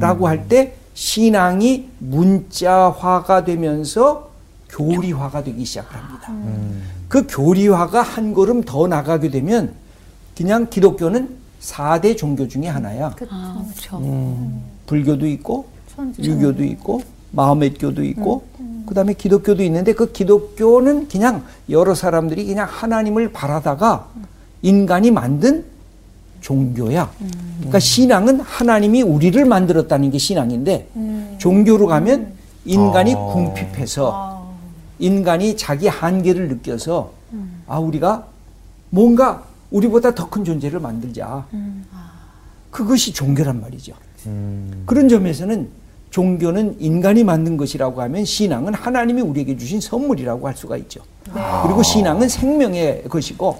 라고 0.00 0.26
할때 0.26 0.74
신앙이 0.96 1.90
문자화가 1.98 3.44
되면서 3.44 4.30
교리화가 4.70 5.44
되기 5.44 5.62
시작합니다. 5.66 6.32
그 7.06 7.26
교리화가 7.28 8.00
한 8.00 8.32
걸음 8.32 8.62
더 8.62 8.86
나가게 8.88 9.30
되면 9.30 9.74
그냥 10.34 10.68
기독교는 10.70 11.36
4대 11.60 12.16
종교 12.16 12.48
중에 12.48 12.68
하나야. 12.68 13.08
아, 13.08 13.14
그렇죠. 13.14 14.00
불교도 14.86 15.26
있고 15.28 15.66
유교도 16.18 16.64
있고 16.64 17.02
마호메교도 17.32 18.02
있고 18.04 18.44
그다음에 18.86 19.12
기독교도 19.12 19.62
있는데 19.64 19.92
그 19.92 20.12
기독교는 20.12 21.08
그냥 21.08 21.44
여러 21.68 21.94
사람들이 21.94 22.46
그냥 22.46 22.66
하나님을 22.70 23.32
바라다가 23.32 24.08
인간이 24.62 25.10
만든 25.10 25.66
종교야. 26.40 27.10
그러니까 27.58 27.78
신앙은 27.78 28.40
하나님이 28.40 29.02
우리를 29.02 29.44
만들었다는 29.44 30.10
게 30.10 30.18
신앙인데 30.18 30.88
종교로 31.38 31.86
가면 31.86 32.32
인간이 32.64 33.14
어. 33.14 33.32
궁핍해서 33.32 34.54
인간이 34.98 35.56
자기 35.56 35.88
한계를 35.88 36.48
느껴서 36.48 37.12
아 37.66 37.78
우리가 37.78 38.26
뭔가 38.90 39.44
우리보다 39.70 40.14
더 40.14 40.28
큰 40.30 40.44
존재를 40.44 40.80
만들자. 40.80 41.46
그것이 42.70 43.12
종교란 43.12 43.60
말이죠. 43.60 43.92
그런 44.86 45.08
점에서는 45.08 45.68
종교는 46.10 46.76
인간이 46.80 47.24
만든 47.24 47.56
것이라고 47.56 48.00
하면 48.02 48.24
신앙은 48.24 48.74
하나님이 48.74 49.22
우리에게 49.22 49.56
주신 49.56 49.80
선물이라고 49.80 50.46
할 50.46 50.56
수가 50.56 50.76
있죠. 50.78 51.00
그리고 51.62 51.82
신앙은 51.82 52.28
생명의 52.28 53.04
것이고 53.04 53.58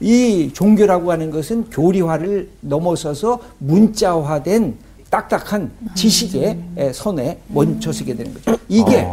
이 0.00 0.50
종교라고 0.52 1.10
하는 1.12 1.30
것은 1.30 1.70
교리화를 1.70 2.50
넘어서서 2.60 3.40
문자화된 3.58 4.76
딱딱한 5.10 5.70
지식의 5.94 6.92
선에 6.92 7.38
멈춰 7.48 7.92
서게 7.92 8.14
되는 8.14 8.32
거죠. 8.34 8.56
이게 8.68 9.06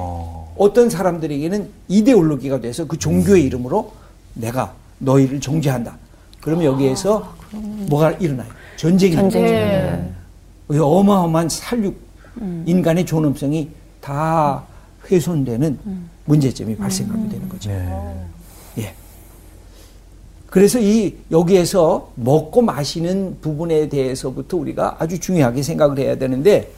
어떤 0.58 0.90
사람들에게는 0.90 1.70
이데올로기가 1.88 2.62
돼서 2.62 2.86
그 2.86 2.98
종교의 2.98 3.44
이름으로 3.44 3.92
내가 4.34 4.74
너희를 5.00 5.40
정죄한다. 5.40 5.98
그러면 6.42 6.66
여기에서 6.66 7.34
뭐가 7.90 8.12
일어나요? 8.12 8.50
전쟁이. 8.78 9.14
일어나요. 9.14 10.14
네. 10.70 10.78
어마어마한 10.78 11.50
살육 11.50 11.98
인간의 12.66 13.06
존엄성이 13.06 13.70
다 14.02 14.64
훼손되는 15.10 15.80
문제점이 16.26 16.76
발생하게 16.78 17.30
되는 17.30 17.50
거죠. 17.50 17.70
예. 18.78 18.94
그래서 20.48 20.80
이 20.80 21.16
여기에서 21.32 22.12
먹고 22.16 22.62
마시는 22.62 23.40
부분에 23.42 23.90
대해서부터 23.90 24.58
우리가 24.58 24.98
아주 25.00 25.20
중요하게 25.20 25.64
생각을 25.64 26.00
해야 26.00 26.18
되는데 26.18 26.72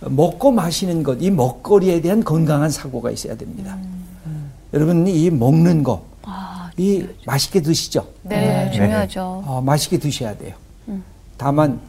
먹고 0.00 0.50
마시는 0.50 1.02
것, 1.02 1.22
이 1.22 1.30
먹거리에 1.30 2.00
대한 2.00 2.24
건강한 2.24 2.70
사고가 2.70 3.10
있어야 3.10 3.36
됩니다. 3.36 3.76
여러분 4.74 5.06
이 5.06 5.30
먹는 5.30 5.82
거, 5.82 6.04
이 6.76 7.06
맛있게 7.24 7.62
드시죠. 7.62 8.06
네, 8.22 8.70
중요하죠. 8.72 9.44
어, 9.46 9.62
맛있게 9.64 9.98
드셔야 9.98 10.36
돼요. 10.36 10.54
다만 11.36 11.80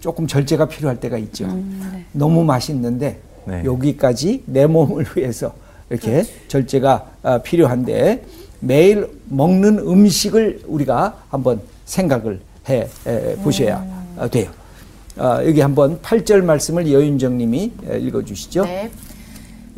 조금 0.00 0.26
절제가 0.26 0.68
필요할 0.68 1.00
때가 1.00 1.18
있죠. 1.18 1.46
너무 2.12 2.44
맛있는데 2.44 3.20
네. 3.50 3.62
여기까지 3.64 4.42
내 4.46 4.66
몸을 4.66 5.06
위해서 5.16 5.52
이렇게 5.90 6.24
절제가 6.48 7.04
아, 7.22 7.38
필요한데 7.38 8.24
매일 8.60 9.08
먹는 9.28 9.78
음식을 9.80 10.62
우리가 10.66 11.14
한번 11.30 11.60
생각을 11.84 12.40
해 12.68 12.88
에, 13.06 13.36
보셔야 13.36 13.84
아, 14.16 14.28
돼요. 14.28 14.50
아, 15.16 15.42
여기 15.44 15.60
한번 15.60 16.00
8절 16.00 16.44
말씀을 16.44 16.92
여윤정 16.92 17.36
님이 17.38 17.72
에, 17.88 17.98
읽어 17.98 18.22
주시죠. 18.24 18.64
네. 18.64 18.90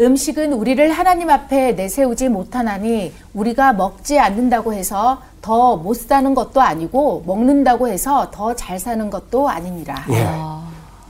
음식은 0.01 0.53
우리를 0.55 0.91
하나님 0.91 1.31
앞에 1.31 1.73
내세우지 1.73 2.29
못하나니 2.29 3.13
우리가 3.35 3.73
먹지 3.75 4.19
않는다고 4.19 4.73
해서 4.75 5.21
더 5.43 5.77
못 5.77 5.95
사는 5.97 6.35
것도 6.35 6.61
아니고 6.61 7.25
먹는다고 7.27 7.89
해서 7.89 8.31
더 8.33 8.55
잘 8.55 8.79
사는 8.79 9.11
것도 9.11 9.49
아니니라. 9.49 10.05
예. 10.11 10.27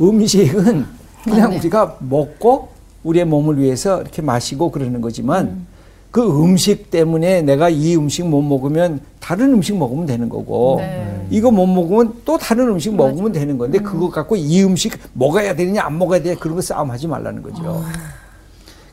음식은 0.05 0.87
그냥 1.24 1.54
우리가 1.56 1.96
먹고 2.00 2.68
우리의 3.04 3.24
몸을 3.24 3.58
위해서 3.58 4.00
이렇게 4.00 4.22
마시고 4.22 4.70
그러는 4.70 5.00
거지만 5.00 5.66
그 6.11 6.42
음식 6.42 6.90
때문에 6.90 7.42
내가 7.42 7.68
이 7.70 7.96
음식 7.96 8.26
못 8.26 8.42
먹으면 8.42 9.00
다른 9.18 9.52
음식 9.54 9.76
먹으면 9.76 10.04
되는 10.06 10.28
거고 10.28 10.76
네. 10.78 11.26
이거 11.30 11.50
못 11.50 11.66
먹으면 11.66 12.14
또 12.24 12.37
다른 12.37 12.68
음식 12.68 12.94
먹으면 12.94 13.32
되는 13.32 13.56
건데 13.56 13.78
그거 13.78 14.11
갖고 14.11 14.37
이 14.37 14.62
음식 14.62 14.92
먹어야 15.14 15.54
되느냐 15.56 15.85
안 15.85 15.98
먹어야 15.98 16.22
되냐 16.22 16.38
그런 16.38 16.56
거 16.56 16.61
싸움하지 16.61 17.06
말라는 17.08 17.42
거죠. 17.42 17.82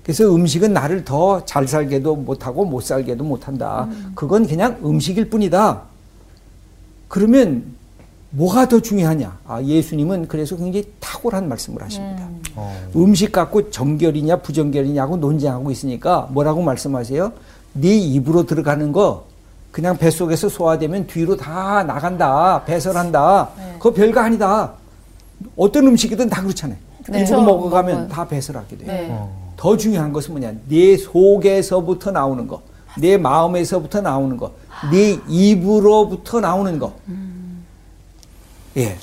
그래서 0.04 0.34
음식은 0.34 0.74
나를 0.74 1.04
더 1.04 1.44
잘 1.46 1.68
살게도 1.68 2.16
못하고 2.16 2.66
못 2.66 2.82
살게도 2.82 3.24
못한다. 3.24 3.88
그건 4.16 4.48
그냥 4.48 4.78
음식일 4.84 5.30
뿐이다. 5.30 5.82
그러면 7.10 7.64
뭐가 8.32 8.68
더 8.68 8.80
중요하냐? 8.80 9.40
아, 9.48 9.62
예수님은 9.62 10.28
그래서 10.28 10.56
굉장히 10.56 10.92
탁월한 11.00 11.48
말씀을 11.50 11.82
하십니다. 11.82 12.28
음. 12.96 13.16
식 13.16 13.32
갖고 13.32 13.70
정결이냐 13.72 14.38
부정결이냐고 14.38 15.18
논쟁하고 15.18 15.72
있으니까 15.72 16.28
뭐라고 16.32 16.62
말씀하세요? 16.62 17.32
네 17.74 17.98
입으로 17.98 18.46
들어가는 18.46 18.92
거 18.92 19.26
그냥 19.72 19.98
뱃속에서 19.98 20.50
소화되면 20.50 21.08
뒤로 21.08 21.38
다 21.38 21.84
나간다. 21.84 22.64
배설한다. 22.66 23.50
그거 23.78 23.94
별거 23.94 24.20
아니다. 24.20 24.74
어떤 25.56 25.88
음식이든 25.88 26.30
다 26.30 26.42
그렇잖아요. 26.42 26.78
네. 27.10 27.22
입으로 27.22 27.38
그렇죠. 27.38 27.42
먹어가면 27.42 27.96
먹어요. 27.96 28.08
다 28.10 28.28
배설하게 28.28 28.78
돼요. 28.78 28.88
네. 28.88 29.30
더 29.56 29.76
중요한 29.76 30.14
것은 30.14 30.34
뭐냐? 30.34 30.54
내 30.68 30.96
속에서부터 30.98 32.12
나오는 32.12 32.48
거, 32.48 32.62
내 32.98 33.18
마음에서부터 33.18 34.02
나오는 34.02 34.38
거, 34.38 34.52
내 34.92 35.20
입으로부터 35.28 36.40
나오는 36.40 36.78
거. 36.80 36.94
예. 38.78 38.98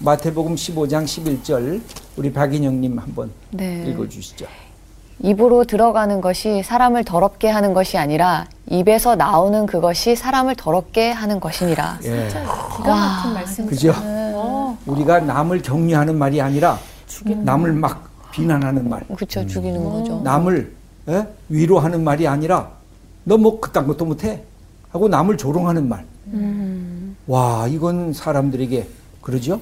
마태복음 0.00 0.54
15장 0.54 1.04
11절 1.04 1.80
우리 2.16 2.32
박인영 2.32 2.80
님 2.80 2.98
한번 2.98 3.30
네. 3.50 3.84
읽어 3.86 4.08
주시죠. 4.08 4.46
입으로 5.20 5.64
들어가는 5.64 6.20
것이 6.20 6.62
사람을 6.62 7.04
더럽게 7.04 7.48
하는 7.48 7.74
것이 7.74 7.98
아니라 7.98 8.46
입에서 8.70 9.16
나오는 9.16 9.66
그것이 9.66 10.14
사람을 10.14 10.54
더럽게 10.54 11.10
하는 11.10 11.40
것이니라. 11.40 11.98
예. 12.04 12.28
기가 12.76 12.94
막힌 12.94 13.32
말씀. 13.34 13.66
그죠? 13.66 13.92
어. 13.96 14.78
우리가 14.86 15.18
남을 15.20 15.62
격려하는 15.62 16.16
말이 16.16 16.40
아니라 16.40 16.78
남을 17.24 17.72
막 17.72 18.08
비난하는 18.30 18.88
말, 18.88 19.00
그렇죠. 19.16 19.44
죽이는 19.44 19.82
거죠. 19.82 20.20
남을 20.22 20.72
예? 21.08 21.26
위로하는 21.48 22.04
말이 22.04 22.28
아니라 22.28 22.70
너 23.24 23.36
뭐 23.36 23.58
그딴 23.58 23.86
것도 23.88 24.04
못해 24.04 24.42
하고 24.90 25.08
남을 25.08 25.36
조롱하는 25.36 25.88
말. 25.88 26.04
와 27.28 27.68
이건 27.68 28.14
사람들에게 28.14 28.88
그러죠. 29.20 29.60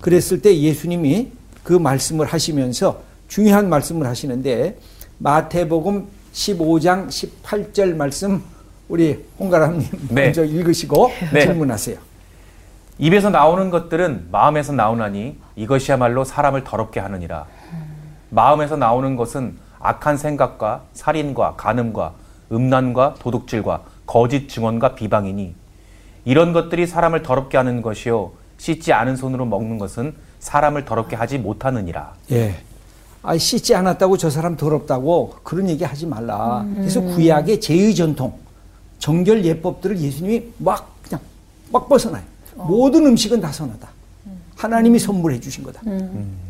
그랬을 0.00 0.40
때 0.40 0.56
예수님이 0.56 1.32
그 1.64 1.72
말씀을 1.72 2.24
하시면서 2.24 3.02
중요한 3.26 3.68
말씀을 3.68 4.06
하시는데 4.06 4.78
마태복음 5.18 6.06
15장 6.32 7.08
18절 7.08 7.96
말씀 7.96 8.42
우리 8.88 9.24
홍가람님 9.40 9.88
네. 10.10 10.24
먼저 10.26 10.44
읽으시고 10.44 11.10
네. 11.32 11.40
질문하세요. 11.40 11.98
입에서 12.98 13.30
나오는 13.30 13.70
것들은 13.70 14.28
마음에서 14.30 14.72
나오나니 14.72 15.36
이것이야말로 15.56 16.24
사람을 16.24 16.62
더럽게 16.62 17.00
하느니라. 17.00 17.46
마음에서 18.28 18.76
나오는 18.76 19.16
것은 19.16 19.56
악한 19.80 20.16
생각과 20.16 20.82
살인과 20.92 21.54
간음과 21.56 22.12
음란과 22.52 23.14
도둑질과 23.18 23.82
거짓 24.06 24.48
증언과 24.48 24.94
비방이니 24.94 25.59
이런 26.24 26.52
것들이 26.52 26.86
사람을 26.86 27.22
더럽게 27.22 27.56
하는 27.56 27.82
것이요 27.82 28.32
씻지 28.58 28.92
않은 28.92 29.16
손으로 29.16 29.46
먹는 29.46 29.78
것은 29.78 30.14
사람을 30.40 30.84
더럽게 30.84 31.16
하지 31.16 31.38
못하느니라. 31.38 32.14
예. 32.32 32.56
아, 33.22 33.36
씻지 33.36 33.74
않았다고 33.74 34.16
저 34.16 34.30
사람 34.30 34.56
더럽다고 34.56 35.34
그런 35.42 35.68
얘기 35.68 35.84
하지 35.84 36.06
말라. 36.06 36.66
그래서 36.74 37.00
구약의 37.00 37.60
제의 37.60 37.94
전통, 37.94 38.32
정결 38.98 39.44
예법들을 39.44 39.98
예수님이 39.98 40.44
막 40.58 40.94
그냥 41.02 41.20
막 41.70 41.88
벗어나요. 41.88 42.22
모든 42.54 43.06
음식은 43.06 43.40
다 43.40 43.52
선하다. 43.52 43.88
하나님이 44.56 44.98
선물해 44.98 45.40
주신 45.40 45.64
거다. 45.64 45.80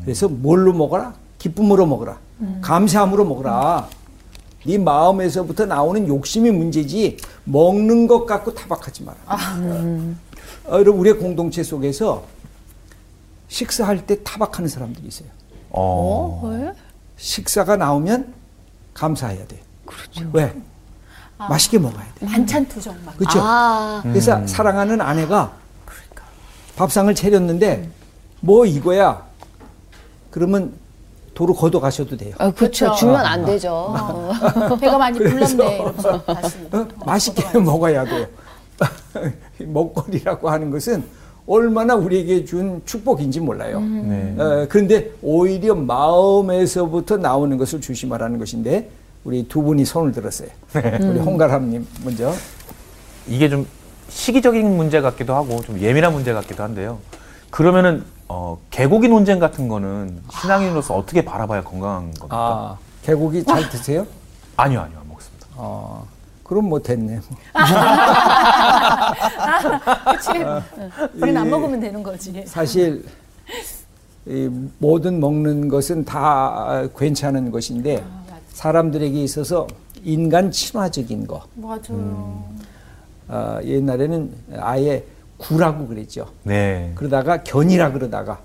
그래서 0.04 0.28
뭘로 0.28 0.72
먹어라? 0.72 1.14
기쁨으로 1.38 1.86
먹어라. 1.86 2.18
감사함으로 2.60 3.24
먹어라. 3.24 3.88
네 4.66 4.78
마음에서부터 4.78 5.66
나오는 5.66 6.06
욕심이 6.06 6.50
문제지 6.50 7.16
먹는 7.44 8.06
것 8.06 8.26
갖고 8.26 8.52
타박하지 8.54 9.04
마라. 9.04 9.18
어, 9.28 10.72
여러분 10.72 11.00
우리의 11.00 11.18
공동체 11.18 11.62
속에서 11.62 12.24
식사할 13.48 14.06
때 14.06 14.22
타박하는 14.22 14.68
사람들이 14.68 15.06
있어요. 15.08 15.28
어. 15.70 16.40
왜? 16.44 16.72
식사가 17.16 17.76
나오면 17.76 18.34
감사해야 18.94 19.46
돼. 19.46 19.60
그렇죠. 19.86 20.30
왜? 20.32 20.54
맛있게 21.38 21.78
먹어야 21.78 22.06
돼. 22.16 22.26
반찬 22.26 22.68
투정 22.68 22.94
막. 23.04 23.16
그렇죠. 23.16 23.40
아, 23.42 24.00
그래서 24.02 24.46
사랑하는 24.46 25.00
아내가 25.00 25.56
밥상을 26.76 27.14
차렸는데 27.14 27.90
뭐 28.40 28.66
이거야. 28.66 29.26
그러면 30.30 30.74
도로 31.40 31.54
걷어 31.54 31.80
가셔도 31.80 32.18
돼요. 32.18 32.34
아, 32.36 32.50
그렇죠. 32.50 32.92
주면 32.96 33.16
안 33.16 33.46
되죠. 33.46 33.72
어. 33.72 34.30
배가 34.78 34.98
많이 34.98 35.18
불렀네 35.18 35.76
이러면서 35.76 36.22
다시. 36.24 36.58
어? 36.70 36.86
맛있게 37.06 37.58
먹어야 37.58 38.04
돼요. 38.04 38.26
먹거리라고 39.58 40.50
하는 40.50 40.70
것은 40.70 41.02
얼마나 41.46 41.94
우리에게 41.94 42.44
준 42.44 42.82
축복인지 42.84 43.40
몰라요. 43.40 43.80
네. 43.80 44.34
어, 44.38 44.66
그런데 44.68 45.12
오히려 45.22 45.74
마음에서부터 45.74 47.16
나오는 47.16 47.56
것을 47.56 47.80
조심하라는 47.80 48.38
것인데 48.38 48.90
우리 49.24 49.48
두 49.48 49.62
분이 49.62 49.86
손을 49.86 50.12
들었어요. 50.12 50.50
우리 50.74 51.20
홍가람님 51.20 51.86
먼저. 52.04 52.34
이게 53.26 53.48
좀 53.48 53.66
시기적인 54.10 54.76
문제 54.76 55.00
같기도 55.00 55.34
하고 55.34 55.62
좀 55.62 55.80
예민한 55.80 56.12
문제 56.12 56.34
같기도 56.34 56.62
한데요. 56.62 56.98
그러면은 57.50 58.04
어, 58.32 58.56
개고기 58.70 59.08
논쟁 59.08 59.40
같은 59.40 59.66
거는 59.66 60.22
신앙인으로서 60.40 60.94
어떻게 60.94 61.24
바라봐야 61.24 61.64
건강한 61.64 62.14
겁니까? 62.14 62.28
아, 62.30 62.78
개고기 63.02 63.42
잘 63.42 63.68
드세요? 63.68 64.06
아니요, 64.56 64.82
아니요, 64.82 64.98
안 65.00 65.08
먹습니다. 65.08 65.48
어, 65.56 66.06
그럼 66.44 66.68
뭐 66.68 66.80
됐네. 66.80 67.18
뭐. 67.28 67.38
그치. 70.14 70.28
우리는 71.14 71.40
안 71.40 71.50
먹으면 71.50 71.80
되는 71.80 72.04
거지. 72.04 72.44
사실 72.46 73.04
이 74.26 74.48
모든 74.78 75.18
먹는 75.18 75.66
것은 75.66 76.04
다 76.04 76.86
괜찮은 76.96 77.50
것인데 77.50 78.04
사람들에게 78.50 79.20
있어서 79.24 79.66
인간 80.04 80.52
친화적인 80.52 81.26
거. 81.26 81.42
맞아요. 81.56 82.44
어, 83.26 83.58
옛날에는 83.64 84.32
아예 84.60 85.04
구라고 85.40 85.86
그랬죠. 85.86 86.26
네. 86.42 86.92
그러다가 86.94 87.42
견이라 87.42 87.92
그러다가 87.92 88.40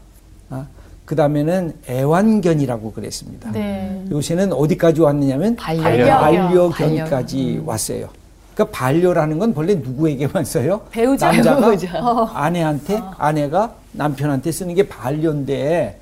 아, 0.49 0.65
그 1.03 1.15
다음에는 1.15 1.73
애완견이라고 1.89 2.93
그랬습니다. 2.93 3.51
네. 3.51 4.03
요새는 4.10 4.53
어디까지 4.53 5.01
왔느냐면 5.01 5.55
반려견. 5.58 6.71
반려견까지 6.71 7.63
왔어요. 7.65 8.10
그러니까 8.53 8.77
반려라는 8.77 9.38
건 9.38 9.53
본래 9.53 9.75
누구에게만 9.75 10.45
써요? 10.45 10.81
배우자. 10.89 11.31
남자가 11.31 11.67
배우자. 11.69 12.31
아내한테 12.34 13.01
아내가 13.17 13.75
남편한테 13.91 14.51
쓰는 14.53 14.73
게 14.73 14.88
반려인데 14.88 15.99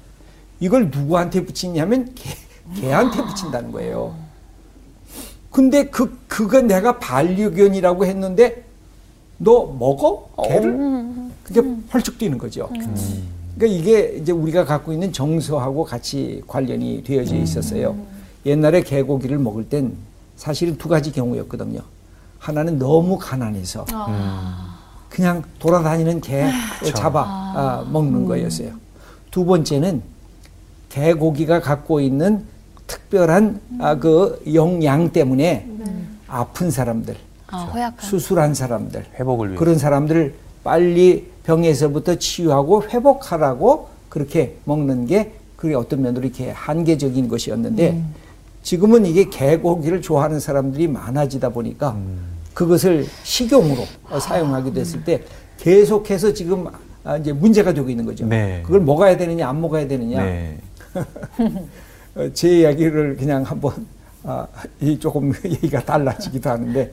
이걸 0.60 0.92
누구한테 0.92 1.44
붙이냐면 1.44 2.14
개, 2.14 2.30
개한테 2.80 3.24
붙인다는 3.24 3.72
거예요. 3.72 4.14
근데 5.50 5.86
그 5.86 6.18
그거 6.28 6.62
내가 6.62 7.00
반려견이라고 7.00 8.06
했는데 8.06 8.64
너 9.44 9.66
먹어? 9.78 10.30
개를? 10.48 10.78
그게 11.44 11.62
펄쩍 11.90 12.18
뛰는 12.18 12.38
거죠. 12.38 12.70
그러니까 13.56 13.80
이게 13.80 14.18
이제 14.20 14.32
우리가 14.32 14.66
갖고 14.66 14.94
있는 14.94 15.12
정서하고 15.12 15.84
같이 15.84 16.42
관련이 16.48 17.04
되어져 17.04 17.36
있었어요. 17.36 17.96
옛날에 18.46 18.82
개고기를 18.82 19.38
먹을 19.38 19.68
땐 19.68 19.94
사실은 20.36 20.78
두 20.78 20.90
가지 20.90 21.12
경우였거든요. 21.12 21.80
하나는 22.40 22.78
너무 22.80 23.18
가난해서 23.18 23.86
그냥 25.10 25.44
돌아다니는 25.60 26.22
개 26.22 26.46
잡아 26.96 27.22
아, 27.22 27.88
먹는 27.92 28.26
거였어요. 28.26 28.72
두 29.30 29.46
번째는 29.46 30.02
개고기가 30.90 31.62
갖고 31.62 32.00
있는 32.02 32.46
특별한 32.88 33.62
아, 33.80 33.96
그 33.96 34.42
영양 34.54 35.12
때문에 35.12 35.70
아픈 36.28 36.72
사람들, 36.72 37.16
아, 37.54 37.66
허약한. 37.66 38.10
수술한 38.10 38.54
사람들, 38.56 39.06
회복을 39.20 39.50
위해. 39.50 39.58
그런 39.58 39.78
사람들을 39.78 40.34
빨리 40.64 41.28
병에서부터 41.44 42.16
치유하고 42.16 42.84
회복하라고 42.90 43.90
그렇게 44.10 44.56
먹는 44.66 45.06
게 45.06 45.34
그게 45.56 45.76
어떤 45.76 46.02
면으로 46.02 46.26
이렇게 46.26 46.50
한계적인 46.52 47.28
것이었는데 47.28 48.02
지금은 48.64 49.06
이게 49.06 49.30
개고기를 49.30 50.02
좋아하는 50.02 50.40
사람들이 50.40 50.88
많아지다 50.88 51.50
보니까 51.50 51.96
그것을 52.54 53.06
식용으로 53.24 53.84
어, 54.10 54.20
사용하게 54.20 54.74
됐을 54.74 55.04
때 55.04 55.24
계속해서 55.58 56.34
지금 56.34 56.68
아, 57.04 57.18
이제 57.18 57.34
문제가 57.34 57.74
되고 57.74 57.90
있는 57.90 58.06
거죠. 58.06 58.26
네. 58.26 58.62
그걸 58.64 58.82
먹어야 58.82 59.18
되느냐 59.18 59.48
안 59.50 59.60
먹어야 59.62 59.88
되느냐. 59.88 60.24
네. 60.24 60.58
어, 62.16 62.30
제 62.34 62.60
이야기를 62.60 63.18
그냥 63.18 63.44
한번 63.44 63.86
아, 64.24 64.48
이 64.80 64.98
조금 64.98 65.34
얘기가 65.44 65.84
달라지기도 65.84 66.50
하는데 66.50 66.92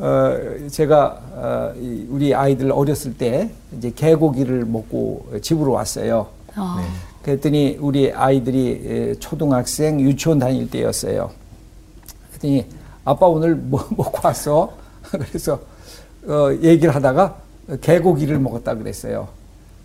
어, 0.00 0.34
제가 0.70 1.20
어, 1.34 1.72
이 1.78 2.06
우리 2.08 2.34
아이들 2.34 2.72
어렸을 2.72 3.18
때 3.18 3.50
이제 3.76 3.92
개고기를 3.94 4.64
먹고 4.64 5.26
집으로 5.42 5.72
왔어요. 5.72 6.26
아, 6.54 6.82
그랬더니 7.22 7.76
우리 7.78 8.10
아이들이 8.10 8.82
에, 8.86 9.14
초등학생 9.16 10.00
유치원 10.00 10.38
다닐 10.38 10.70
때였어요. 10.70 11.30
그랬더니 12.30 12.64
아빠 13.04 13.26
오늘 13.26 13.54
뭐 13.54 13.86
먹고 13.94 14.20
왔어? 14.26 14.72
그래서 15.02 15.60
어, 16.26 16.48
얘기를 16.62 16.94
하다가 16.94 17.36
개고기를 17.82 18.38
먹었다 18.38 18.74
그랬어요. 18.76 19.28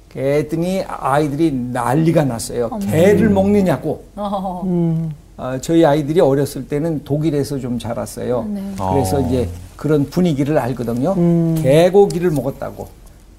그랬더니 0.08 0.82
아이들이 0.88 1.51
난리가 1.51 2.23
났어요. 2.23 2.69
개를 2.80 3.30
먹느냐고. 3.30 4.06
어. 4.15 5.12
어, 5.37 5.57
저희 5.61 5.85
아이들이 5.85 6.21
어렸을 6.21 6.67
때는 6.67 7.03
독일에서 7.03 7.59
좀 7.59 7.77
자랐어요. 7.77 8.47
그래서 8.91 9.17
어. 9.17 9.19
이제 9.21 9.49
그런 9.75 10.05
분위기를 10.05 10.57
알거든요. 10.57 11.15
개고기를 11.61 12.31
먹었다고. 12.31 12.87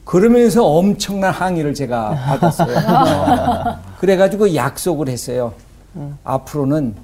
그러면서 0.04 0.64
엄청난 0.64 1.32
항의를 1.32 1.74
제가 1.74 2.11
받았어요. 2.11 2.76
그래가지고 3.98 4.54
약속을 4.54 5.09
했어요. 5.09 5.52
앞으로는 6.22 6.94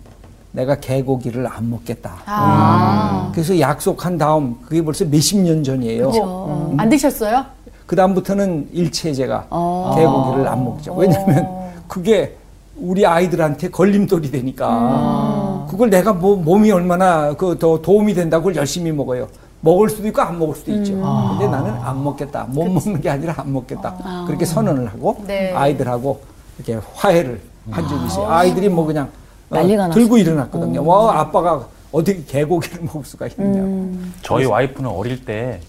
내가 0.52 0.74
개고기를 0.76 1.46
안 1.46 1.70
먹겠다. 1.70 2.12
아. 2.26 3.30
그래서 3.32 3.58
약속한 3.58 4.18
다음 4.18 4.56
그게 4.66 4.82
벌써 4.82 5.06
몇십 5.06 5.40
년 5.40 5.64
전이에요. 5.64 6.10
어. 6.22 6.74
안 6.76 6.88
드셨어요? 6.90 7.44
그 7.86 7.96
다음부터는 7.96 8.68
일체 8.72 9.12
제가 9.14 9.46
어. 9.48 9.94
개고기를 9.96 10.46
안 10.46 10.62
먹죠. 10.62 10.92
왜냐하면 10.94 11.48
그게 11.88 12.36
우리 12.82 13.06
아이들한테 13.06 13.70
걸림돌이 13.70 14.30
되니까 14.30 15.66
그걸 15.70 15.88
내가 15.88 16.12
뭐 16.12 16.36
몸이 16.36 16.70
얼마나 16.72 17.32
그 17.34 17.56
더 17.58 17.80
도움이 17.80 18.14
된다고 18.14 18.44
그걸 18.44 18.56
열심히 18.56 18.90
먹어요. 18.90 19.28
먹을 19.60 19.88
수도 19.88 20.08
있고 20.08 20.20
안 20.20 20.38
먹을 20.38 20.56
수도 20.56 20.72
있죠. 20.72 20.92
근데 20.94 21.46
나는 21.46 21.70
안 21.80 22.02
먹겠다. 22.02 22.44
못 22.50 22.64
먹는 22.68 23.00
게 23.00 23.08
아니라 23.08 23.34
안 23.36 23.52
먹겠다. 23.52 24.24
그렇게 24.26 24.44
선언을 24.44 24.88
하고 24.88 25.16
네. 25.26 25.52
아이들하고 25.52 26.20
이렇게 26.58 26.80
화해를 26.94 27.40
한 27.70 27.88
적이 27.88 28.06
있어요. 28.06 28.26
아이들이 28.28 28.68
뭐 28.68 28.84
그냥 28.84 29.08
어, 29.50 29.54
난리가 29.54 29.90
들고 29.90 30.18
일어났거든요. 30.18 30.84
와 30.84 31.20
아빠가 31.20 31.64
어떻게 31.92 32.24
개고기를 32.24 32.82
먹을 32.82 33.04
수가 33.04 33.28
있느냐고. 33.28 33.92
저희 34.22 34.44
와이프는 34.46 34.90
어릴 34.90 35.24
때 35.24 35.60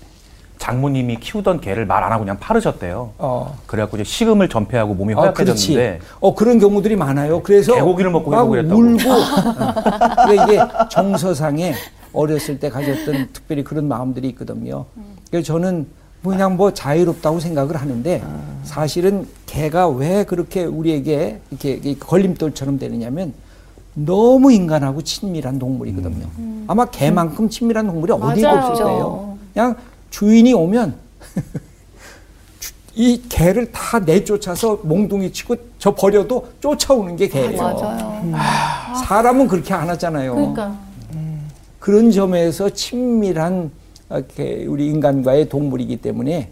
장모님이 0.64 1.18
키우던 1.18 1.60
개를 1.60 1.86
말 1.86 2.04
안 2.04 2.12
하고 2.12 2.24
그냥 2.24 2.38
파르셨대요. 2.40 3.12
어. 3.18 3.58
그래갖고 3.66 3.98
이제 3.98 4.04
식음을 4.06 4.48
전폐하고 4.50 4.94
몸이 4.94 5.14
아. 5.14 5.18
허약해졌는데 5.22 6.00
어, 6.22 6.34
그런 6.36 6.58
경우들이 6.60 6.96
많아요. 6.98 7.42
그래서 7.44 7.76
개고기를 7.76 8.12
먹고 8.12 8.32
막 8.32 8.40
회복을 8.42 8.60
했다고. 8.64 8.82
울고. 8.82 9.12
어. 9.12 10.26
그러니까 10.26 10.44
이게 10.46 10.60
정서상에 10.90 11.74
어렸을 12.14 12.60
때 12.60 12.70
가졌던 12.70 13.30
특별히 13.34 13.64
그런 13.64 13.88
마음들이 13.90 14.28
있거든요. 14.30 14.86
그래서 15.30 15.46
저는 15.48 15.86
그냥 16.24 16.56
뭐 16.56 16.74
자유롭다고 16.74 17.40
생각을 17.42 17.76
하는데 17.76 18.22
사실은 18.64 19.28
개가 19.46 19.90
왜 19.90 20.24
그렇게 20.24 20.64
우리에게 20.64 21.40
이렇게 21.52 21.72
이 21.84 21.98
걸림돌처럼 22.00 22.80
되느냐면 22.80 23.34
너무 23.96 24.52
인간하고 24.54 25.02
친밀한 25.04 25.60
동물이거든요. 25.60 26.26
아마 26.68 26.86
개만큼 26.86 27.50
친밀한 27.50 27.88
동물이 27.88 28.14
어디가 28.14 28.54
맞아요. 28.54 28.68
없을 28.70 28.84
거예요. 28.86 29.38
그냥 29.54 29.76
주인이 30.18 30.54
오면 30.54 30.94
주- 32.60 32.74
이 32.94 33.24
개를 33.28 33.72
다 33.72 33.98
내쫓아서 33.98 34.80
몽둥이 34.84 35.34
치고 35.34 35.56
저 35.80 35.96
버려도 35.96 36.50
쫓아오는 36.62 37.16
게 37.16 37.28
개예요. 37.28 37.58
맞아요. 37.60 38.32
사람은 39.08 39.48
그렇게 39.48 39.74
안 39.74 39.90
하잖아요. 39.90 40.36
그러니까 40.36 40.78
그런 41.80 42.12
점에서 42.12 42.70
친밀한 42.70 43.72
이렇게 44.12 44.66
우리 44.68 44.86
인간과의 44.86 45.50
동물이기 45.50 45.98
때문에 45.98 46.52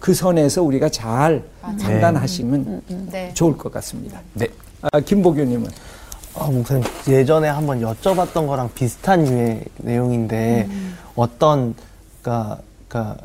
그 0.00 0.12
선에서 0.12 0.64
우리가 0.64 0.88
잘 0.88 1.44
판단하시면 1.62 2.82
네. 3.12 3.32
좋을 3.34 3.56
것 3.56 3.72
같습니다. 3.74 4.20
네. 4.34 4.48
아, 4.82 4.98
김보교님은 4.98 5.70
아, 6.34 6.46
목사님 6.50 6.82
예전에 7.06 7.46
한번 7.48 7.80
여쭤봤던 7.80 8.48
거랑 8.48 8.70
비슷한 8.74 9.24
유의 9.24 9.64
내용인데 9.76 10.68
어떤 11.14 11.76
그러니까 12.20 12.58
그러니까 12.88 13.16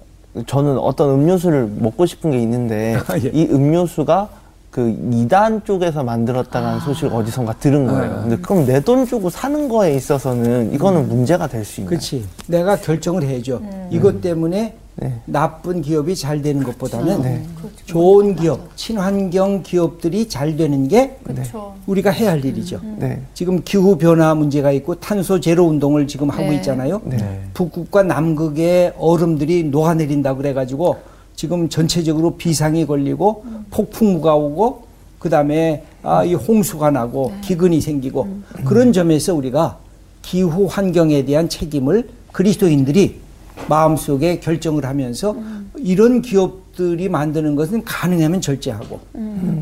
저는 0.47 0.78
어떤 0.78 1.10
음료수를 1.12 1.71
먹고 1.80 2.06
싶은 2.06 2.32
게 2.32 2.39
있는데 2.39 2.97
아, 3.08 3.17
예. 3.17 3.30
이 3.34 3.47
음료수가 3.49 4.30
그 4.71 4.89
이단 5.12 5.63
쪽에서 5.65 6.04
만들었다는 6.04 6.80
소식을 6.80 7.13
어디선가 7.13 7.54
들은 7.60 7.86
거예요. 7.86 8.12
아. 8.12 8.21
근데 8.23 8.38
그럼 8.38 8.65
내 8.65 8.80
돈 8.80 9.06
주고 9.06 9.30
사는 9.30 9.69
거에 9.69 9.93
있어서는 9.95 10.73
이거는 10.73 11.08
문제가 11.08 11.45
될 11.47 11.63
수 11.63 11.82
있나요? 11.82 11.89
그렇지. 11.89 12.26
내가 12.47 12.76
결정을 12.78 13.21
해야죠. 13.23 13.62
이것 13.91 14.19
때문에 14.21 14.76
네. 14.95 15.19
나쁜 15.25 15.82
기업이 15.82 16.15
잘 16.15 16.41
되는 16.41 16.63
것보다는 16.63 17.21
네. 17.21 17.45
좋은 17.86 18.36
기업, 18.36 18.75
친환경 18.77 19.63
기업들이 19.63 20.29
잘 20.29 20.56
되는 20.56 20.88
게 20.88 21.17
그렇죠. 21.23 21.73
우리가 21.88 22.12
해야 22.12 22.32
할 22.32 22.45
일이죠. 22.45 22.79
네. 22.97 23.21
지금 23.34 23.63
기후 23.63 23.97
변화 23.97 24.36
문제가 24.36 24.71
있고 24.71 24.95
탄소 24.95 25.39
제로 25.39 25.65
운동을 25.65 26.08
지금 26.08 26.29
하고 26.29 26.43
네. 26.43 26.56
있잖아요. 26.58 27.01
네. 27.06 27.41
북극과 27.53 28.03
남극의 28.03 28.93
얼음들이 28.97 29.63
녹아내린다 29.65 30.36
그래가지고 30.36 30.97
지금 31.36 31.67
전체적으로 31.69 32.36
비상이 32.36 32.86
걸리고 32.86 33.45
폭풍우가 33.71 34.36
오고 34.36 34.84
그 35.17 35.29
다음에 35.29 35.84
아, 36.03 36.23
이 36.23 36.34
홍수가 36.36 36.91
나고 36.91 37.34
기근이 37.41 37.82
생기고 37.82 38.27
그런 38.65 38.93
점에서 38.93 39.34
우리가 39.34 39.79
기후 40.21 40.67
환경에 40.69 41.25
대한 41.25 41.49
책임을 41.49 42.10
그리스도인들이 42.32 43.22
마음속에 43.69 44.39
결정을 44.39 44.85
하면서 44.85 45.35
이런 45.77 46.21
기업들이 46.21 47.09
만드는 47.09 47.55
것은 47.55 47.83
가능하면 47.83 48.41
절제하고 48.41 48.99